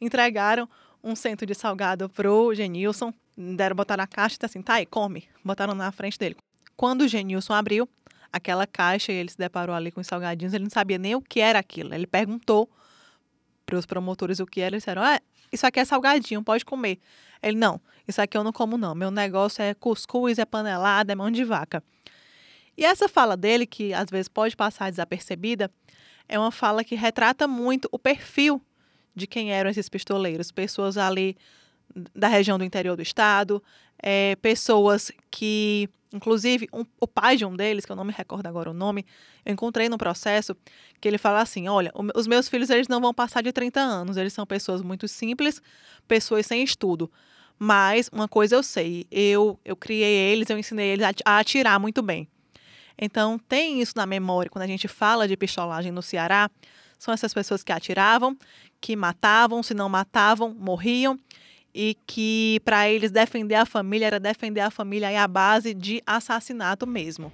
entregaram 0.00 0.68
um 1.02 1.16
centro 1.16 1.46
de 1.46 1.54
salgado 1.54 2.08
pro 2.08 2.54
Genilson, 2.54 3.12
deram 3.36 3.74
botar 3.74 3.96
na 3.96 4.06
caixa 4.06 4.36
e 4.40 4.46
assim, 4.46 4.60
tá 4.60 4.74
aí, 4.74 4.86
come. 4.86 5.28
Botaram 5.44 5.74
na 5.74 5.90
frente 5.92 6.18
dele. 6.18 6.36
Quando 6.76 7.02
o 7.02 7.08
Genilson 7.08 7.54
abriu 7.54 7.88
aquela 8.32 8.66
caixa 8.66 9.12
e 9.12 9.16
ele 9.16 9.30
se 9.30 9.38
deparou 9.38 9.74
ali 9.74 9.90
com 9.90 10.00
os 10.00 10.06
salgadinhos, 10.06 10.52
ele 10.54 10.64
não 10.64 10.70
sabia 10.70 10.98
nem 10.98 11.14
o 11.14 11.22
que 11.22 11.40
era 11.40 11.58
aquilo. 11.58 11.94
Ele 11.94 12.06
perguntou 12.06 12.68
para 13.64 13.76
os 13.76 13.86
promotores 13.86 14.40
o 14.40 14.46
que 14.46 14.60
era, 14.60 14.74
eles 14.74 14.82
disseram: 14.82 15.02
ah, 15.02 15.20
isso 15.52 15.66
aqui 15.66 15.80
é 15.80 15.84
salgadinho, 15.84 16.42
pode 16.42 16.64
comer. 16.64 16.98
Ele, 17.42 17.56
não, 17.56 17.80
isso 18.06 18.20
aqui 18.20 18.36
eu 18.36 18.44
não 18.44 18.52
como 18.52 18.76
não. 18.76 18.94
Meu 18.94 19.10
negócio 19.10 19.62
é 19.62 19.74
cuscuz, 19.74 20.38
é 20.38 20.44
panelada, 20.44 21.12
é 21.12 21.14
mão 21.14 21.30
de 21.30 21.44
vaca. 21.44 21.82
E 22.76 22.84
essa 22.84 23.08
fala 23.08 23.36
dele, 23.36 23.66
que 23.66 23.92
às 23.92 24.08
vezes 24.08 24.28
pode 24.28 24.56
passar 24.56 24.90
desapercebida, 24.90 25.70
é 26.28 26.38
uma 26.38 26.52
fala 26.52 26.84
que 26.84 26.94
retrata 26.94 27.48
muito 27.48 27.88
o 27.90 27.98
perfil 27.98 28.62
de 29.14 29.26
quem 29.26 29.52
eram 29.52 29.70
esses 29.70 29.88
pistoleiros. 29.88 30.52
Pessoas 30.52 30.96
ali 30.96 31.36
da 32.14 32.28
região 32.28 32.58
do 32.58 32.64
interior 32.64 32.96
do 32.96 33.02
estado, 33.02 33.62
é, 34.00 34.36
pessoas 34.36 35.10
que 35.30 35.88
Inclusive, 36.12 36.68
um, 36.72 36.84
o 37.00 37.06
pai 37.06 37.36
de 37.36 37.44
um 37.44 37.54
deles, 37.54 37.84
que 37.84 37.92
eu 37.92 37.96
não 37.96 38.04
me 38.04 38.12
recordo 38.12 38.46
agora 38.46 38.70
o 38.70 38.74
nome, 38.74 39.04
eu 39.44 39.52
encontrei 39.52 39.88
no 39.88 39.98
processo 39.98 40.56
que 41.00 41.06
ele 41.06 41.18
fala 41.18 41.40
assim: 41.40 41.68
olha, 41.68 41.92
os 42.14 42.26
meus 42.26 42.48
filhos 42.48 42.70
eles 42.70 42.88
não 42.88 43.00
vão 43.00 43.12
passar 43.12 43.42
de 43.42 43.52
30 43.52 43.80
anos, 43.80 44.16
eles 44.16 44.32
são 44.32 44.46
pessoas 44.46 44.80
muito 44.82 45.06
simples, 45.06 45.60
pessoas 46.06 46.46
sem 46.46 46.62
estudo. 46.62 47.10
Mas 47.58 48.08
uma 48.12 48.28
coisa 48.28 48.54
eu 48.54 48.62
sei, 48.62 49.06
eu, 49.10 49.58
eu 49.64 49.76
criei 49.76 50.32
eles, 50.32 50.48
eu 50.48 50.58
ensinei 50.58 50.90
eles 50.90 51.04
a, 51.04 51.12
a 51.24 51.38
atirar 51.38 51.78
muito 51.78 52.00
bem. 52.00 52.28
Então, 52.96 53.38
tem 53.38 53.80
isso 53.80 53.92
na 53.96 54.06
memória 54.06 54.50
quando 54.50 54.64
a 54.64 54.66
gente 54.66 54.88
fala 54.88 55.28
de 55.28 55.36
pistolagem 55.36 55.92
no 55.92 56.02
Ceará. 56.02 56.50
São 56.98 57.14
essas 57.14 57.32
pessoas 57.32 57.62
que 57.62 57.70
atiravam, 57.70 58.36
que 58.80 58.96
matavam, 58.96 59.62
se 59.62 59.72
não 59.72 59.88
matavam, 59.88 60.52
morriam 60.52 61.18
e 61.80 61.96
que 62.08 62.60
para 62.64 62.90
eles 62.90 63.12
defender 63.12 63.54
a 63.54 63.64
família 63.64 64.06
era 64.06 64.18
defender 64.18 64.58
a 64.62 64.68
família 64.68 65.22
à 65.22 65.28
base 65.28 65.72
de 65.72 66.02
assassinato 66.04 66.84
mesmo. 66.88 67.32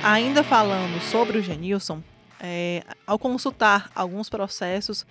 Ainda 0.00 0.44
falando 0.44 1.00
sobre 1.00 1.38
o 1.38 1.42
Genilson, 1.42 2.00
é, 2.38 2.84
ao 3.04 3.18
consultar 3.18 3.90
alguns 3.96 4.28
processos 4.28 5.04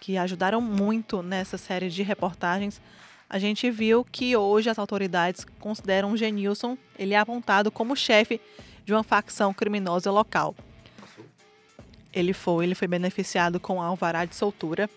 que 0.00 0.18
ajudaram 0.18 0.60
muito 0.60 1.22
nessa 1.22 1.56
série 1.56 1.88
de 1.88 2.02
reportagens, 2.02 2.82
a 3.34 3.38
gente 3.40 3.68
viu 3.68 4.04
que 4.04 4.36
hoje 4.36 4.70
as 4.70 4.78
autoridades 4.78 5.44
consideram 5.58 6.12
o 6.12 6.16
Genilson, 6.16 6.78
ele 6.96 7.14
é 7.14 7.18
apontado 7.18 7.68
como 7.68 7.96
chefe 7.96 8.40
de 8.84 8.92
uma 8.94 9.02
facção 9.02 9.52
criminosa 9.52 10.08
local. 10.08 10.54
Ele 12.12 12.32
foi, 12.32 12.64
ele 12.64 12.76
foi 12.76 12.86
beneficiado 12.86 13.58
com 13.58 13.82
alvará 13.82 14.24
de 14.24 14.36
soltura 14.36 14.88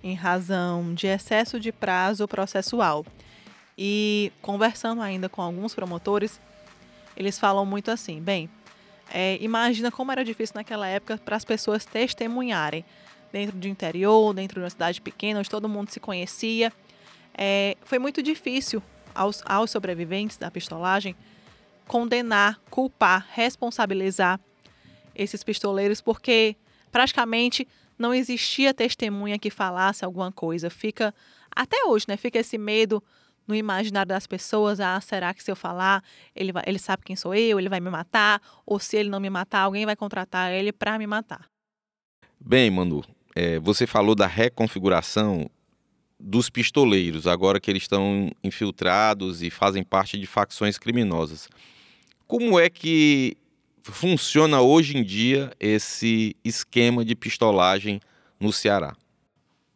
em 0.00 0.14
razão 0.14 0.94
de 0.94 1.08
excesso 1.08 1.58
de 1.58 1.72
prazo 1.72 2.28
processual. 2.28 3.04
E 3.76 4.30
conversando 4.40 5.02
ainda 5.02 5.28
com 5.28 5.42
alguns 5.42 5.74
promotores, 5.74 6.40
eles 7.16 7.36
falam 7.36 7.66
muito 7.66 7.90
assim: 7.90 8.20
bem, 8.20 8.48
é, 9.12 9.38
imagina 9.40 9.90
como 9.90 10.12
era 10.12 10.24
difícil 10.24 10.54
naquela 10.54 10.86
época 10.86 11.18
para 11.18 11.34
as 11.34 11.44
pessoas 11.44 11.84
testemunharem 11.84 12.84
dentro 13.32 13.58
de 13.58 13.68
interior, 13.68 14.32
dentro 14.32 14.60
de 14.60 14.64
uma 14.64 14.70
cidade 14.70 15.00
pequena, 15.00 15.40
onde 15.40 15.50
todo 15.50 15.68
mundo 15.68 15.90
se 15.90 15.98
conhecia. 15.98 16.72
É, 17.36 17.76
foi 17.82 17.98
muito 17.98 18.22
difícil 18.22 18.82
aos, 19.14 19.42
aos 19.44 19.70
sobreviventes 19.70 20.36
da 20.36 20.50
pistolagem 20.50 21.16
condenar, 21.86 22.60
culpar, 22.70 23.26
responsabilizar 23.32 24.40
esses 25.14 25.42
pistoleiros, 25.42 26.00
porque 26.00 26.56
praticamente 26.90 27.66
não 27.98 28.14
existia 28.14 28.72
testemunha 28.72 29.38
que 29.38 29.50
falasse 29.50 30.04
alguma 30.04 30.32
coisa. 30.32 30.70
Fica 30.70 31.14
até 31.54 31.84
hoje, 31.84 32.06
né? 32.08 32.16
Fica 32.16 32.38
esse 32.38 32.56
medo 32.56 33.02
no 33.46 33.54
imaginário 33.54 34.08
das 34.08 34.26
pessoas, 34.26 34.80
ah, 34.80 35.00
será 35.00 35.34
que 35.34 35.42
se 35.42 35.50
eu 35.50 35.56
falar, 35.56 36.02
ele, 36.34 36.52
vai, 36.52 36.62
ele 36.66 36.78
sabe 36.78 37.02
quem 37.04 37.16
sou 37.16 37.34
eu, 37.34 37.58
ele 37.58 37.68
vai 37.68 37.80
me 37.80 37.90
matar, 37.90 38.40
ou 38.64 38.78
se 38.78 38.96
ele 38.96 39.08
não 39.08 39.18
me 39.18 39.28
matar, 39.28 39.62
alguém 39.62 39.84
vai 39.84 39.96
contratar 39.96 40.52
ele 40.52 40.72
para 40.72 40.96
me 40.98 41.06
matar. 41.06 41.46
Bem, 42.40 42.70
Manu, 42.70 43.04
é, 43.34 43.58
você 43.58 43.86
falou 43.86 44.14
da 44.14 44.26
reconfiguração 44.26 45.50
dos 46.22 46.48
pistoleiros, 46.48 47.26
agora 47.26 47.58
que 47.58 47.68
eles 47.68 47.82
estão 47.82 48.30
infiltrados 48.44 49.42
e 49.42 49.50
fazem 49.50 49.82
parte 49.82 50.16
de 50.16 50.26
facções 50.26 50.78
criminosas. 50.78 51.48
Como 52.28 52.58
é 52.58 52.70
que 52.70 53.36
funciona 53.82 54.60
hoje 54.60 54.96
em 54.96 55.02
dia 55.02 55.52
esse 55.58 56.36
esquema 56.44 57.04
de 57.04 57.16
pistolagem 57.16 58.00
no 58.38 58.52
Ceará? 58.52 58.96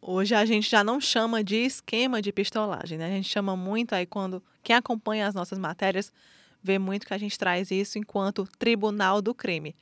Hoje 0.01 0.33
a 0.33 0.45
gente 0.45 0.69
já 0.69 0.85
não 0.85 1.01
chama 1.01 1.43
de 1.43 1.57
esquema 1.57 2.21
de 2.21 2.31
pistolagem, 2.31 2.97
né? 2.97 3.07
A 3.07 3.09
gente 3.09 3.27
chama 3.27 3.57
muito 3.57 3.93
aí 3.93 4.05
quando 4.05 4.41
quem 4.63 4.73
acompanha 4.73 5.27
as 5.27 5.35
nossas 5.35 5.59
matérias 5.59 6.13
vê 6.63 6.79
muito 6.79 7.05
que 7.05 7.13
a 7.13 7.17
gente 7.17 7.37
traz 7.37 7.71
isso 7.71 7.99
enquanto 7.99 8.47
tribunal 8.57 9.21
do 9.21 9.35
crime. 9.35 9.75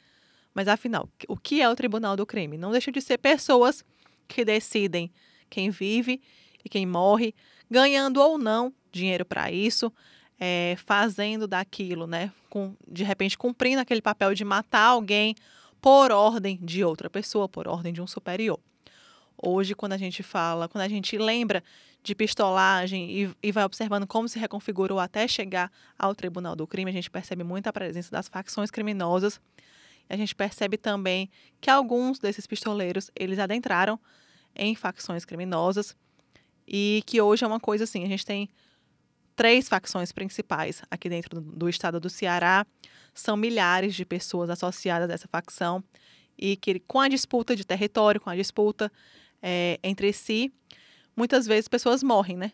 Mas 0.54 0.68
afinal, 0.68 1.08
o 1.28 1.38
que 1.38 1.62
é 1.62 1.70
o 1.70 1.76
tribunal 1.76 2.16
do 2.16 2.26
crime? 2.26 2.58
Não 2.58 2.72
deixa 2.72 2.92
de 2.92 3.02
ser 3.02 3.20
pessoas 3.20 3.86
que 4.28 4.44
decidem 4.44 5.12
quem 5.50 5.70
vive 5.70 6.22
e 6.66 6.70
quem 6.70 6.86
morre, 6.86 7.34
ganhando 7.70 8.20
ou 8.20 8.38
não 8.38 8.74
dinheiro 8.92 9.24
para 9.24 9.52
isso, 9.52 9.94
é, 10.40 10.76
fazendo 10.86 11.48
daquilo, 11.48 12.08
né? 12.08 12.32
Com, 12.50 12.76
de 12.88 13.04
repente 13.04 13.38
cumprindo 13.38 13.80
aquele 13.80 14.02
papel 14.02 14.34
de 14.34 14.44
matar 14.44 14.88
alguém 14.88 15.36
por 15.80 16.12
ordem 16.12 16.58
de 16.62 16.84
outra 16.84 17.10
pessoa, 17.10 17.48
por 17.48 17.68
ordem 17.68 17.94
de 17.94 18.02
um 18.02 18.08
superior. 18.08 18.60
Hoje, 19.38 19.76
quando 19.76 19.94
a 19.94 19.98
gente 19.98 20.24
fala, 20.24 20.68
quando 20.68 20.82
a 20.82 20.88
gente 20.88 21.18
lembra 21.18 21.64
de 22.02 22.16
pistolagem 22.16 23.12
e, 23.12 23.36
e, 23.44 23.52
vai 23.52 23.64
observando 23.64 24.08
como 24.08 24.30
se 24.30 24.40
reconfigurou 24.40 25.00
até 25.00 25.28
chegar 25.28 25.72
ao 25.98 26.16
tribunal 26.16 26.56
do 26.56 26.66
crime, 26.66 26.90
a 26.90 26.94
gente 26.94 27.10
percebe 27.10 27.44
muito 27.44 27.68
a 27.68 27.74
presença 27.74 28.12
das 28.12 28.28
facções 28.28 28.72
criminosas. 28.72 29.40
A 30.08 30.16
gente 30.16 30.36
percebe 30.36 30.78
também 30.78 31.30
que 31.60 31.70
alguns 31.70 32.20
desses 32.20 32.46
pistoleiros 32.46 33.10
eles 33.16 33.40
adentraram 33.40 34.00
em 34.56 34.76
facções 34.76 35.26
criminosas 35.26 35.96
e 36.68 37.04
que 37.06 37.22
hoje 37.22 37.44
é 37.44 37.48
uma 37.48 37.60
coisa 37.60 37.84
assim, 37.84 38.04
a 38.04 38.08
gente 38.08 38.26
tem 38.26 38.50
três 39.36 39.68
facções 39.68 40.12
principais 40.12 40.82
aqui 40.90 41.10
dentro 41.10 41.42
do, 41.42 41.52
do 41.52 41.70
estado 41.70 42.00
do 42.00 42.10
Ceará, 42.10 42.66
são 43.14 43.36
milhares 43.38 43.96
de 43.96 44.06
pessoas 44.06 44.50
associadas 44.50 45.10
a 45.10 45.14
essa 45.14 45.28
facção 45.28 45.84
e 46.38 46.56
que 46.56 46.80
com 46.80 47.00
a 47.00 47.08
disputa 47.08 47.56
de 47.56 47.66
território, 47.66 48.20
com 48.20 48.30
a 48.30 48.36
disputa 48.36 48.92
é, 49.42 49.80
entre 49.84 50.12
si, 50.12 50.52
muitas 51.16 51.46
vezes 51.46 51.68
pessoas 51.68 52.04
morrem, 52.04 52.38
né? 52.38 52.52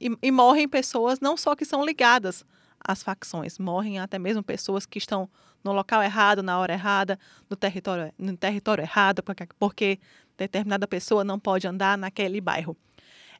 E, 0.00 0.10
e, 0.22 0.30
morrem 0.30 0.68
pessoas 0.68 1.20
não 1.20 1.36
só 1.36 1.54
que 1.54 1.64
são 1.64 1.84
ligadas 1.84 2.44
às 2.78 3.02
facções, 3.02 3.58
morrem 3.58 3.98
até 3.98 4.18
mesmo 4.18 4.42
pessoas 4.42 4.84
que 4.84 4.98
estão 4.98 5.30
no 5.64 5.72
local 5.72 6.02
errado, 6.02 6.42
na 6.42 6.58
hora 6.58 6.72
errada, 6.72 7.18
no 7.48 7.56
território, 7.56 8.12
no 8.18 8.36
território 8.36 8.82
errado, 8.82 9.22
porque, 9.22 9.46
porque 9.58 10.00
determinada 10.36 10.86
pessoa 10.86 11.22
não 11.24 11.38
pode 11.38 11.66
andar 11.66 11.96
naquele 11.96 12.40
bairro. 12.40 12.76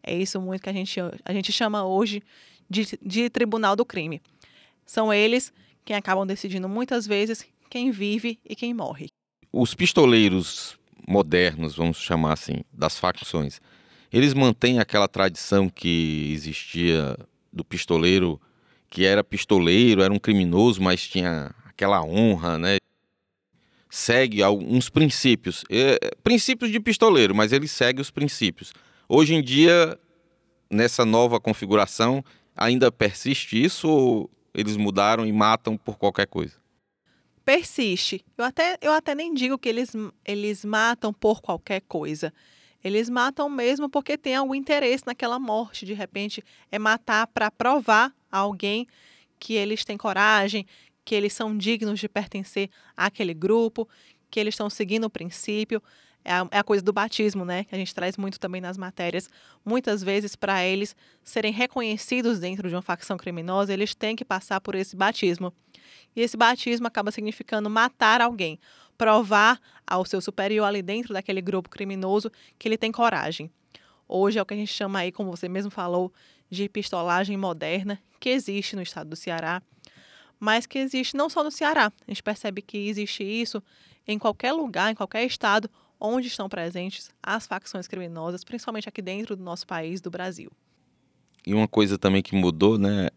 É 0.03 0.15
isso 0.15 0.41
muito 0.41 0.63
que 0.63 0.69
a 0.69 0.73
gente, 0.73 0.99
a 1.25 1.33
gente 1.33 1.53
chama 1.53 1.85
hoje 1.85 2.23
de, 2.69 2.99
de 3.01 3.31
tribunal 3.31 3.77
do 3.77 3.85
crime. 3.85 4.21
São 4.85 5.13
eles 5.13 5.53
quem 5.85 5.97
acabam 5.97 6.27
decidindo 6.27 6.69
muitas 6.69 7.07
vezes 7.07 7.47
quem 7.71 7.91
vive 7.91 8.39
e 8.45 8.55
quem 8.55 8.75
morre. 8.75 9.07
Os 9.53 9.75
pistoleiros 9.75 10.79
modernos, 11.07 11.75
vamos 11.75 11.99
chamar 11.99 12.35
assim, 12.35 12.63
das 12.73 12.99
facções, 12.99 13.61
eles 14.13 14.35
mantêm 14.35 14.79
aquela 14.79 15.09
tradição 15.09 15.69
que 15.69 16.33
existia 16.33 17.17
do 17.53 17.65
pistoleiro, 17.65 18.41
que 18.91 19.05
era 19.05 19.25
pistoleiro, 19.25 20.03
era 20.03 20.13
um 20.13 20.19
criminoso, 20.19 20.83
mas 20.83 21.07
tinha 21.09 21.55
aquela 21.65 22.03
honra, 22.05 22.59
né? 22.59 22.77
Segue 23.89 24.43
alguns 24.43 24.89
princípios, 24.89 25.65
é, 25.71 25.99
princípios 26.23 26.71
de 26.71 26.81
pistoleiro, 26.81 27.35
mas 27.35 27.53
ele 27.53 27.69
segue 27.69 28.01
os 28.01 28.11
princípios. 28.11 28.73
Hoje 29.15 29.35
em 29.35 29.43
dia, 29.43 29.99
nessa 30.71 31.05
nova 31.05 31.39
configuração, 31.39 32.25
ainda 32.57 32.91
persiste 32.91 33.63
isso 33.63 33.87
ou 33.87 34.31
eles 34.55 34.75
mudaram 34.75 35.27
e 35.27 35.31
matam 35.31 35.77
por 35.77 35.99
qualquer 35.99 36.27
coisa? 36.27 36.55
persiste. 37.45 38.25
Eu 38.39 38.45
até, 38.47 38.79
eu 38.81 38.91
até 38.91 39.15
nem 39.15 39.35
digo 39.35 39.59
que 39.59 39.69
eles, 39.69 39.93
eles 40.25 40.65
matam 40.65 41.13
por 41.13 41.43
qualquer 41.43 41.83
coisa. 41.83 42.33
Eles 42.83 43.11
matam 43.11 43.51
mesmo 43.51 43.87
porque 43.87 44.17
tem 44.17 44.35
algum 44.35 44.55
interesse 44.55 45.05
naquela 45.07 45.39
morte. 45.39 45.85
De 45.85 45.93
repente, 45.93 46.43
é 46.71 46.79
matar 46.79 47.27
para 47.27 47.51
provar 47.51 48.15
a 48.31 48.39
alguém 48.39 48.87
que 49.39 49.53
eles 49.53 49.85
têm 49.85 49.99
coragem, 49.99 50.65
que 51.05 51.15
eles 51.15 51.35
são 51.35 51.55
dignos 51.55 52.01
de 52.01 52.09
pertencer 52.09 52.71
àquele 52.97 53.35
grupo, 53.35 53.87
que 54.31 54.41
eles 54.41 54.55
estão 54.55 54.71
seguindo 54.71 55.05
o 55.05 55.11
princípio. 55.11 55.83
É 56.25 56.33
a, 56.33 56.49
é 56.51 56.59
a, 56.59 56.65
coisa 56.65 56.83
do 56.83 56.93
batismo, 56.93 57.45
né? 57.45 57.65
Que 57.65 57.75
a 57.75 57.79
gente 57.79 57.95
traz 57.95 58.17
muito 58.17 58.39
também 58.39 58.61
nas 58.61 58.77
matérias. 58.77 59.29
Muitas 59.65 60.03
vezes, 60.03 60.37
para 60.37 60.65
eles 60.65 60.95
serem 61.23 61.53
reconhecidos 61.53 62.39
dentro 62.39 62.69
de 62.69 62.75
uma 62.75 62.83
facção 62.83 63.17
criminosa, 63.17 63.73
eles 63.73 63.95
têm 63.95 64.15
que 64.15 64.25
passar 64.25 64.61
por 64.61 64.75
esse 64.75 64.95
batismo. 64.95 65.53
E 66.15 66.21
esse 66.21 66.37
batismo 66.37 66.87
acaba 66.87 67.11
significando 67.11 67.69
matar 67.69 68.21
alguém, 68.21 68.59
provar 68.97 69.61
ao 69.87 70.05
seu 70.05 70.21
superior 70.21 70.65
ali 70.65 70.83
dentro 70.83 71.13
daquele 71.13 71.41
grupo 71.41 71.69
criminoso 71.69 72.31
que 72.59 72.69
ele 72.69 72.79
tem 72.79 72.93
coragem. 72.93 73.51
Hoje 74.07 74.39
é 74.39 74.43
o 74.43 74.47
que 74.47 74.55
a 74.55 74.57
gente 74.57 74.73
chama 74.73 75.01
aí, 75.01 75.11
como 75.11 75.31
você 75.31 75.49
mesmo 75.49 75.71
falou, 75.71 76.13
de 76.51 76.69
pistolagem 76.69 77.37
moderna, 77.37 77.99
que 78.21 78.29
existe 78.29 78.77
no 78.77 78.83
estado 78.83 79.09
do 79.09 79.17
Ceará, 79.17 79.63
mas 80.39 80.67
que 80.67 80.79
existe 80.79 81.17
não 81.17 81.31
só 81.31 81.43
no 81.43 81.51
Ceará. 81.51 81.91
A 82.07 82.11
gente 82.11 82.23
percebe 82.23 82.61
que 82.61 82.77
existe 82.77 83.25
isso 83.25 83.63
em 84.07 84.19
qualquer 84.19 84.53
lugar, 84.53 84.91
em 84.91 84.95
qualquer 84.95 85.25
estado 85.25 85.71
onde 86.03 86.27
estão 86.27 86.49
presentes 86.49 87.11
as 87.23 87.47
facções 87.47 87.87
criminosas, 87.87 88.43
principalmente 88.43 88.89
aqui 88.89 89.01
dentro 89.01 89.37
do 89.37 89.43
nosso 89.43 89.65
país, 89.65 90.01
do 90.01 90.11
Brasil. 90.11 90.51
E 91.47 91.55
uma 91.55 91.69
coisa 91.69 91.97
também 91.97 92.23
que 92.23 92.35
mudou, 92.35 92.77
né, 92.77 93.09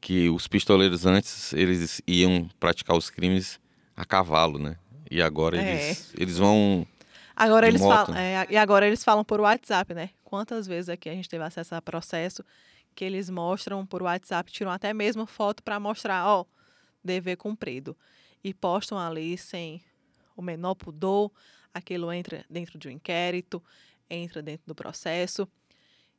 que 0.00 0.30
os 0.30 0.48
pistoleiros 0.48 1.04
antes 1.04 1.52
eles 1.52 2.00
iam 2.06 2.48
praticar 2.58 2.96
os 2.96 3.10
crimes 3.10 3.60
a 3.94 4.04
cavalo, 4.06 4.58
né? 4.58 4.76
E 5.10 5.20
agora 5.20 5.60
é. 5.60 5.88
eles, 5.88 6.14
eles 6.16 6.38
vão 6.38 6.86
Agora 7.36 7.68
eles 7.68 7.80
falam, 7.80 8.16
é, 8.16 8.46
e 8.50 8.56
agora 8.56 8.86
eles 8.86 9.04
falam 9.04 9.24
por 9.24 9.40
WhatsApp, 9.40 9.94
né? 9.94 10.10
Quantas 10.24 10.66
vezes 10.66 10.88
aqui 10.88 11.08
a 11.08 11.14
gente 11.14 11.28
teve 11.28 11.44
acesso 11.44 11.74
a 11.74 11.82
processo 11.82 12.44
que 12.94 13.04
eles 13.04 13.28
mostram 13.28 13.84
por 13.84 14.02
WhatsApp, 14.02 14.50
tiram 14.50 14.70
até 14.70 14.92
mesmo 14.92 15.26
foto 15.26 15.62
para 15.62 15.80
mostrar, 15.80 16.26
ó, 16.26 16.44
dever 17.02 17.36
cumprido. 17.36 17.96
E 18.42 18.52
postam 18.54 18.98
ali 18.98 19.36
sem 19.38 19.82
o 20.40 20.44
menor 20.44 20.74
pudor, 20.74 21.30
aquilo 21.72 22.12
entra 22.12 22.44
dentro 22.50 22.78
de 22.78 22.88
um 22.88 22.90
inquérito, 22.90 23.62
entra 24.08 24.42
dentro 24.42 24.66
do 24.66 24.74
processo 24.74 25.48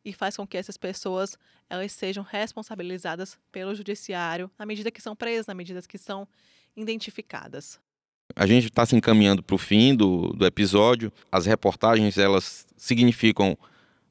e 0.04 0.14
faz 0.14 0.38
com 0.38 0.48
que 0.48 0.58
essas 0.58 0.78
pessoas 0.78 1.38
elas 1.70 1.92
sejam 1.92 2.24
responsabilizadas 2.24 3.38
pelo 3.52 3.76
judiciário 3.76 4.50
na 4.58 4.66
medida 4.66 4.92
que 4.92 5.02
são 5.02 5.16
presas, 5.16 5.48
na 5.48 5.54
medida 5.54 5.82
que 5.82 5.98
são 5.98 6.28
identificadas. 6.76 7.80
A 8.36 8.46
gente 8.46 8.68
está 8.68 8.86
se 8.86 8.96
encaminhando 8.96 9.44
para 9.44 9.56
o 9.56 9.58
fim 9.58 9.94
do, 9.94 10.28
do 10.30 10.46
episódio. 10.46 11.12
As 11.32 11.46
reportagens 11.46 12.18
elas 12.18 12.66
significam 12.78 13.58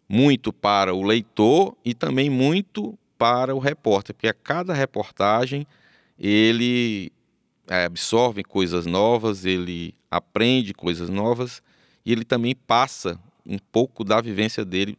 muito 0.08 0.52
para 0.52 0.94
o 0.94 1.02
leitor 1.02 1.76
e 1.84 1.94
também 1.94 2.28
muito 2.28 2.98
para 3.16 3.54
o 3.54 3.58
repórter, 3.58 4.14
porque 4.14 4.28
a 4.28 4.34
cada 4.34 4.74
reportagem 4.74 5.66
ele 6.18 7.12
absorve 7.70 8.42
coisas 8.42 8.84
novas, 8.84 9.44
ele 9.44 9.94
aprende 10.10 10.74
coisas 10.74 11.08
novas 11.08 11.62
e 12.04 12.10
ele 12.10 12.24
também 12.24 12.54
passa 12.54 13.18
um 13.46 13.58
pouco 13.58 14.02
da 14.04 14.20
vivência 14.20 14.64
dele 14.64 14.98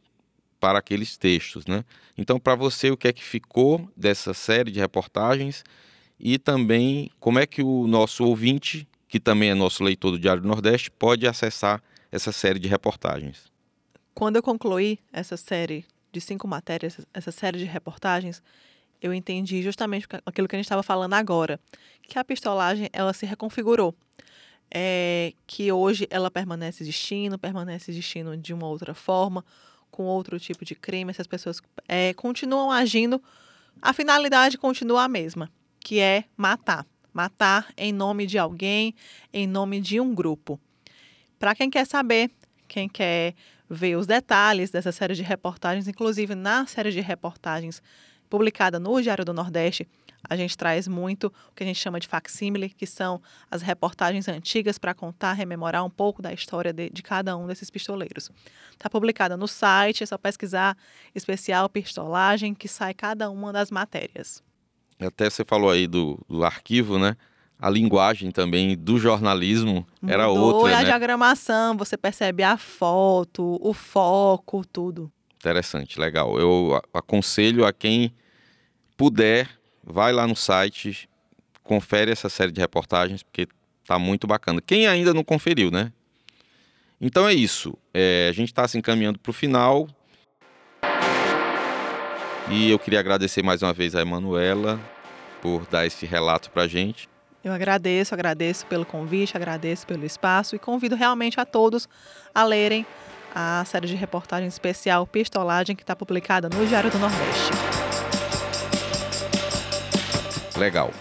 para 0.59 0.79
aqueles 0.79 1.17
textos, 1.17 1.65
né? 1.65 1.83
Então, 2.17 2.39
para 2.39 2.55
você, 2.55 2.91
o 2.91 2.97
que 2.97 3.07
é 3.07 3.13
que 3.13 3.23
ficou 3.23 3.89
dessa 3.97 4.33
série 4.33 4.71
de 4.71 4.79
reportagens 4.79 5.63
e 6.19 6.37
também 6.37 7.09
como 7.19 7.39
é 7.39 7.45
que 7.45 7.61
o 7.63 7.87
nosso 7.87 8.23
ouvinte, 8.23 8.87
que 9.07 9.19
também 9.19 9.49
é 9.49 9.53
nosso 9.53 9.83
leitor 9.83 10.11
do 10.11 10.19
Diário 10.19 10.41
do 10.41 10.47
Nordeste, 10.47 10.91
pode 10.91 11.27
acessar 11.27 11.81
essa 12.11 12.31
série 12.31 12.59
de 12.59 12.67
reportagens? 12.67 13.51
Quando 14.13 14.35
eu 14.35 14.43
concluí 14.43 14.99
essa 15.11 15.35
série 15.35 15.85
de 16.11 16.21
cinco 16.21 16.47
matérias, 16.47 16.99
essa 17.13 17.31
série 17.31 17.57
de 17.57 17.65
reportagens, 17.65 18.43
eu 19.01 19.13
entendi 19.13 19.61
justamente 19.61 20.07
aquilo 20.25 20.47
que 20.47 20.55
a 20.55 20.59
gente 20.59 20.65
estava 20.65 20.83
falando 20.83 21.13
agora, 21.13 21.59
que 22.03 22.19
a 22.19 22.23
pistolagem 22.23 22.89
ela 22.93 23.13
se 23.13 23.25
reconfigurou. 23.25 23.95
É, 24.73 25.33
que 25.45 25.69
hoje 25.69 26.07
ela 26.09 26.31
permanece 26.31 26.81
existindo, 26.81 27.37
permanece 27.37 27.91
existindo 27.91 28.37
de 28.37 28.53
uma 28.53 28.67
outra 28.67 28.93
forma, 28.93 29.43
com 29.89 30.03
outro 30.03 30.39
tipo 30.39 30.63
de 30.63 30.73
crime, 30.75 31.11
essas 31.11 31.27
pessoas 31.27 31.61
é, 31.89 32.13
continuam 32.13 32.71
agindo, 32.71 33.21
a 33.81 33.91
finalidade 33.91 34.57
continua 34.57 35.03
a 35.03 35.07
mesma, 35.09 35.51
que 35.79 35.99
é 35.99 36.23
matar. 36.37 36.85
Matar 37.13 37.67
em 37.75 37.91
nome 37.91 38.25
de 38.25 38.37
alguém, 38.37 38.95
em 39.33 39.45
nome 39.45 39.81
de 39.81 39.99
um 39.99 40.15
grupo. 40.15 40.57
Para 41.37 41.53
quem 41.53 41.69
quer 41.69 41.85
saber, 41.85 42.31
quem 42.69 42.87
quer 42.87 43.35
ver 43.69 43.97
os 43.97 44.07
detalhes 44.07 44.71
dessa 44.71 44.93
série 44.93 45.15
de 45.15 45.21
reportagens, 45.21 45.89
inclusive 45.89 46.35
na 46.35 46.65
série 46.65 46.91
de 46.91 47.01
reportagens 47.01 47.81
publicada 48.31 48.79
no 48.79 49.01
Diário 49.01 49.25
do 49.25 49.33
Nordeste, 49.33 49.85
a 50.27 50.37
gente 50.37 50.57
traz 50.57 50.87
muito 50.87 51.27
o 51.27 51.55
que 51.55 51.63
a 51.63 51.67
gente 51.67 51.79
chama 51.79 51.99
de 51.99 52.07
facsímile, 52.07 52.69
que 52.69 52.87
são 52.87 53.21
as 53.49 53.61
reportagens 53.61 54.29
antigas 54.29 54.77
para 54.77 54.93
contar, 54.93 55.33
rememorar 55.33 55.83
um 55.83 55.89
pouco 55.89 56.21
da 56.21 56.31
história 56.31 56.71
de, 56.71 56.89
de 56.89 57.03
cada 57.03 57.35
um 57.35 57.45
desses 57.45 57.69
pistoleiros. 57.69 58.31
Está 58.71 58.89
publicada 58.89 59.35
no 59.35 59.47
site, 59.47 60.03
é 60.03 60.05
só 60.05 60.17
pesquisar 60.17 60.77
especial 61.13 61.67
pistolagem, 61.67 62.53
que 62.53 62.69
sai 62.69 62.93
cada 62.93 63.29
uma 63.29 63.51
das 63.51 63.69
matérias. 63.69 64.41
Até 64.99 65.29
você 65.29 65.43
falou 65.43 65.69
aí 65.69 65.85
do, 65.85 66.17
do 66.29 66.45
arquivo, 66.45 66.97
né? 66.97 67.17
a 67.59 67.69
linguagem 67.69 68.31
também 68.31 68.75
do 68.75 68.97
jornalismo 68.97 69.85
Mudou 70.01 70.13
era 70.13 70.27
outra. 70.29 70.71
E 70.71 70.73
a 70.73 70.77
né? 70.79 70.85
diagramação, 70.85 71.77
você 71.77 71.95
percebe 71.95 72.41
a 72.41 72.57
foto, 72.57 73.59
o 73.61 73.71
foco, 73.71 74.65
tudo. 74.65 75.11
Interessante, 75.41 75.99
legal. 75.99 76.39
Eu 76.39 76.79
aconselho 76.93 77.65
a 77.65 77.73
quem 77.73 78.13
puder, 78.95 79.49
vai 79.83 80.13
lá 80.13 80.27
no 80.27 80.35
site, 80.35 81.09
confere 81.63 82.11
essa 82.11 82.29
série 82.29 82.51
de 82.51 82.61
reportagens, 82.61 83.23
porque 83.23 83.47
tá 83.87 83.97
muito 83.97 84.27
bacana. 84.27 84.61
Quem 84.61 84.85
ainda 84.85 85.15
não 85.15 85.23
conferiu, 85.23 85.71
né? 85.71 85.91
Então 87.01 87.27
é 87.27 87.33
isso. 87.33 87.75
É, 87.91 88.27
a 88.29 88.31
gente 88.33 88.49
está 88.49 88.67
se 88.67 88.77
encaminhando 88.77 89.17
para 89.17 89.31
o 89.31 89.33
final. 89.33 89.87
E 92.51 92.69
eu 92.69 92.77
queria 92.77 92.99
agradecer 92.99 93.41
mais 93.41 93.63
uma 93.63 93.73
vez 93.73 93.95
a 93.95 94.01
Emanuela 94.01 94.79
por 95.41 95.65
dar 95.65 95.87
esse 95.87 96.05
relato 96.05 96.51
para 96.51 96.63
a 96.63 96.67
gente. 96.67 97.09
Eu 97.43 97.51
agradeço, 97.51 98.13
agradeço 98.13 98.67
pelo 98.67 98.85
convite, 98.85 99.35
agradeço 99.35 99.87
pelo 99.87 100.05
espaço 100.05 100.55
e 100.55 100.59
convido 100.59 100.95
realmente 100.95 101.39
a 101.39 101.45
todos 101.45 101.89
a 102.35 102.43
lerem 102.43 102.85
a 103.33 103.63
série 103.65 103.87
de 103.87 103.95
reportagem 103.95 104.47
especial 104.47 105.07
Pistolagem 105.07 105.75
que 105.75 105.83
está 105.83 105.95
publicada 105.95 106.49
no 106.49 106.65
Diário 106.65 106.91
do 106.91 106.99
Nordeste. 106.99 107.51
Legal. 110.57 110.91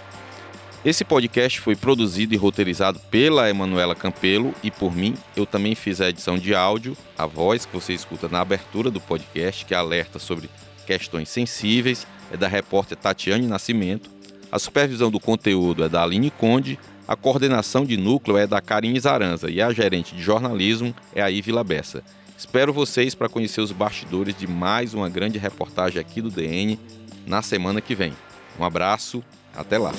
Esse 0.82 1.04
podcast 1.04 1.60
foi 1.60 1.76
produzido 1.76 2.32
e 2.32 2.38
roteirizado 2.38 2.98
pela 3.10 3.50
Emanuela 3.50 3.94
Campelo 3.94 4.54
e 4.62 4.70
por 4.70 4.96
mim. 4.96 5.14
Eu 5.36 5.44
também 5.44 5.74
fiz 5.74 6.00
a 6.00 6.08
edição 6.08 6.38
de 6.38 6.54
áudio, 6.54 6.96
a 7.18 7.26
voz 7.26 7.66
que 7.66 7.74
você 7.74 7.92
escuta 7.92 8.28
na 8.28 8.40
abertura 8.40 8.90
do 8.90 8.98
podcast, 8.98 9.66
que 9.66 9.74
alerta 9.74 10.18
sobre 10.18 10.48
questões 10.86 11.28
sensíveis, 11.28 12.06
é 12.32 12.36
da 12.36 12.48
repórter 12.48 12.96
Tatiane 12.96 13.46
Nascimento. 13.46 14.08
A 14.50 14.58
supervisão 14.58 15.10
do 15.10 15.20
conteúdo 15.20 15.84
é 15.84 15.88
da 15.88 16.02
Aline 16.02 16.30
Conde, 16.30 16.78
a 17.06 17.16
coordenação 17.16 17.84
de 17.84 17.96
núcleo 17.96 18.38
é 18.38 18.46
da 18.46 18.60
Karine 18.60 19.00
Zaranza 19.00 19.50
e 19.50 19.60
a 19.60 19.72
gerente 19.72 20.14
de 20.14 20.22
jornalismo 20.22 20.94
é 21.12 21.20
a 21.20 21.30
Ivila 21.30 21.64
Bessa. 21.64 22.04
Espero 22.40 22.72
vocês 22.72 23.14
para 23.14 23.28
conhecer 23.28 23.60
os 23.60 23.70
bastidores 23.70 24.34
de 24.34 24.46
mais 24.46 24.94
uma 24.94 25.10
grande 25.10 25.38
reportagem 25.38 26.00
aqui 26.00 26.22
do 26.22 26.30
DN 26.30 26.80
na 27.26 27.42
semana 27.42 27.82
que 27.82 27.94
vem. 27.94 28.14
Um 28.58 28.64
abraço, 28.64 29.22
até 29.54 29.76
lá. 29.76 29.92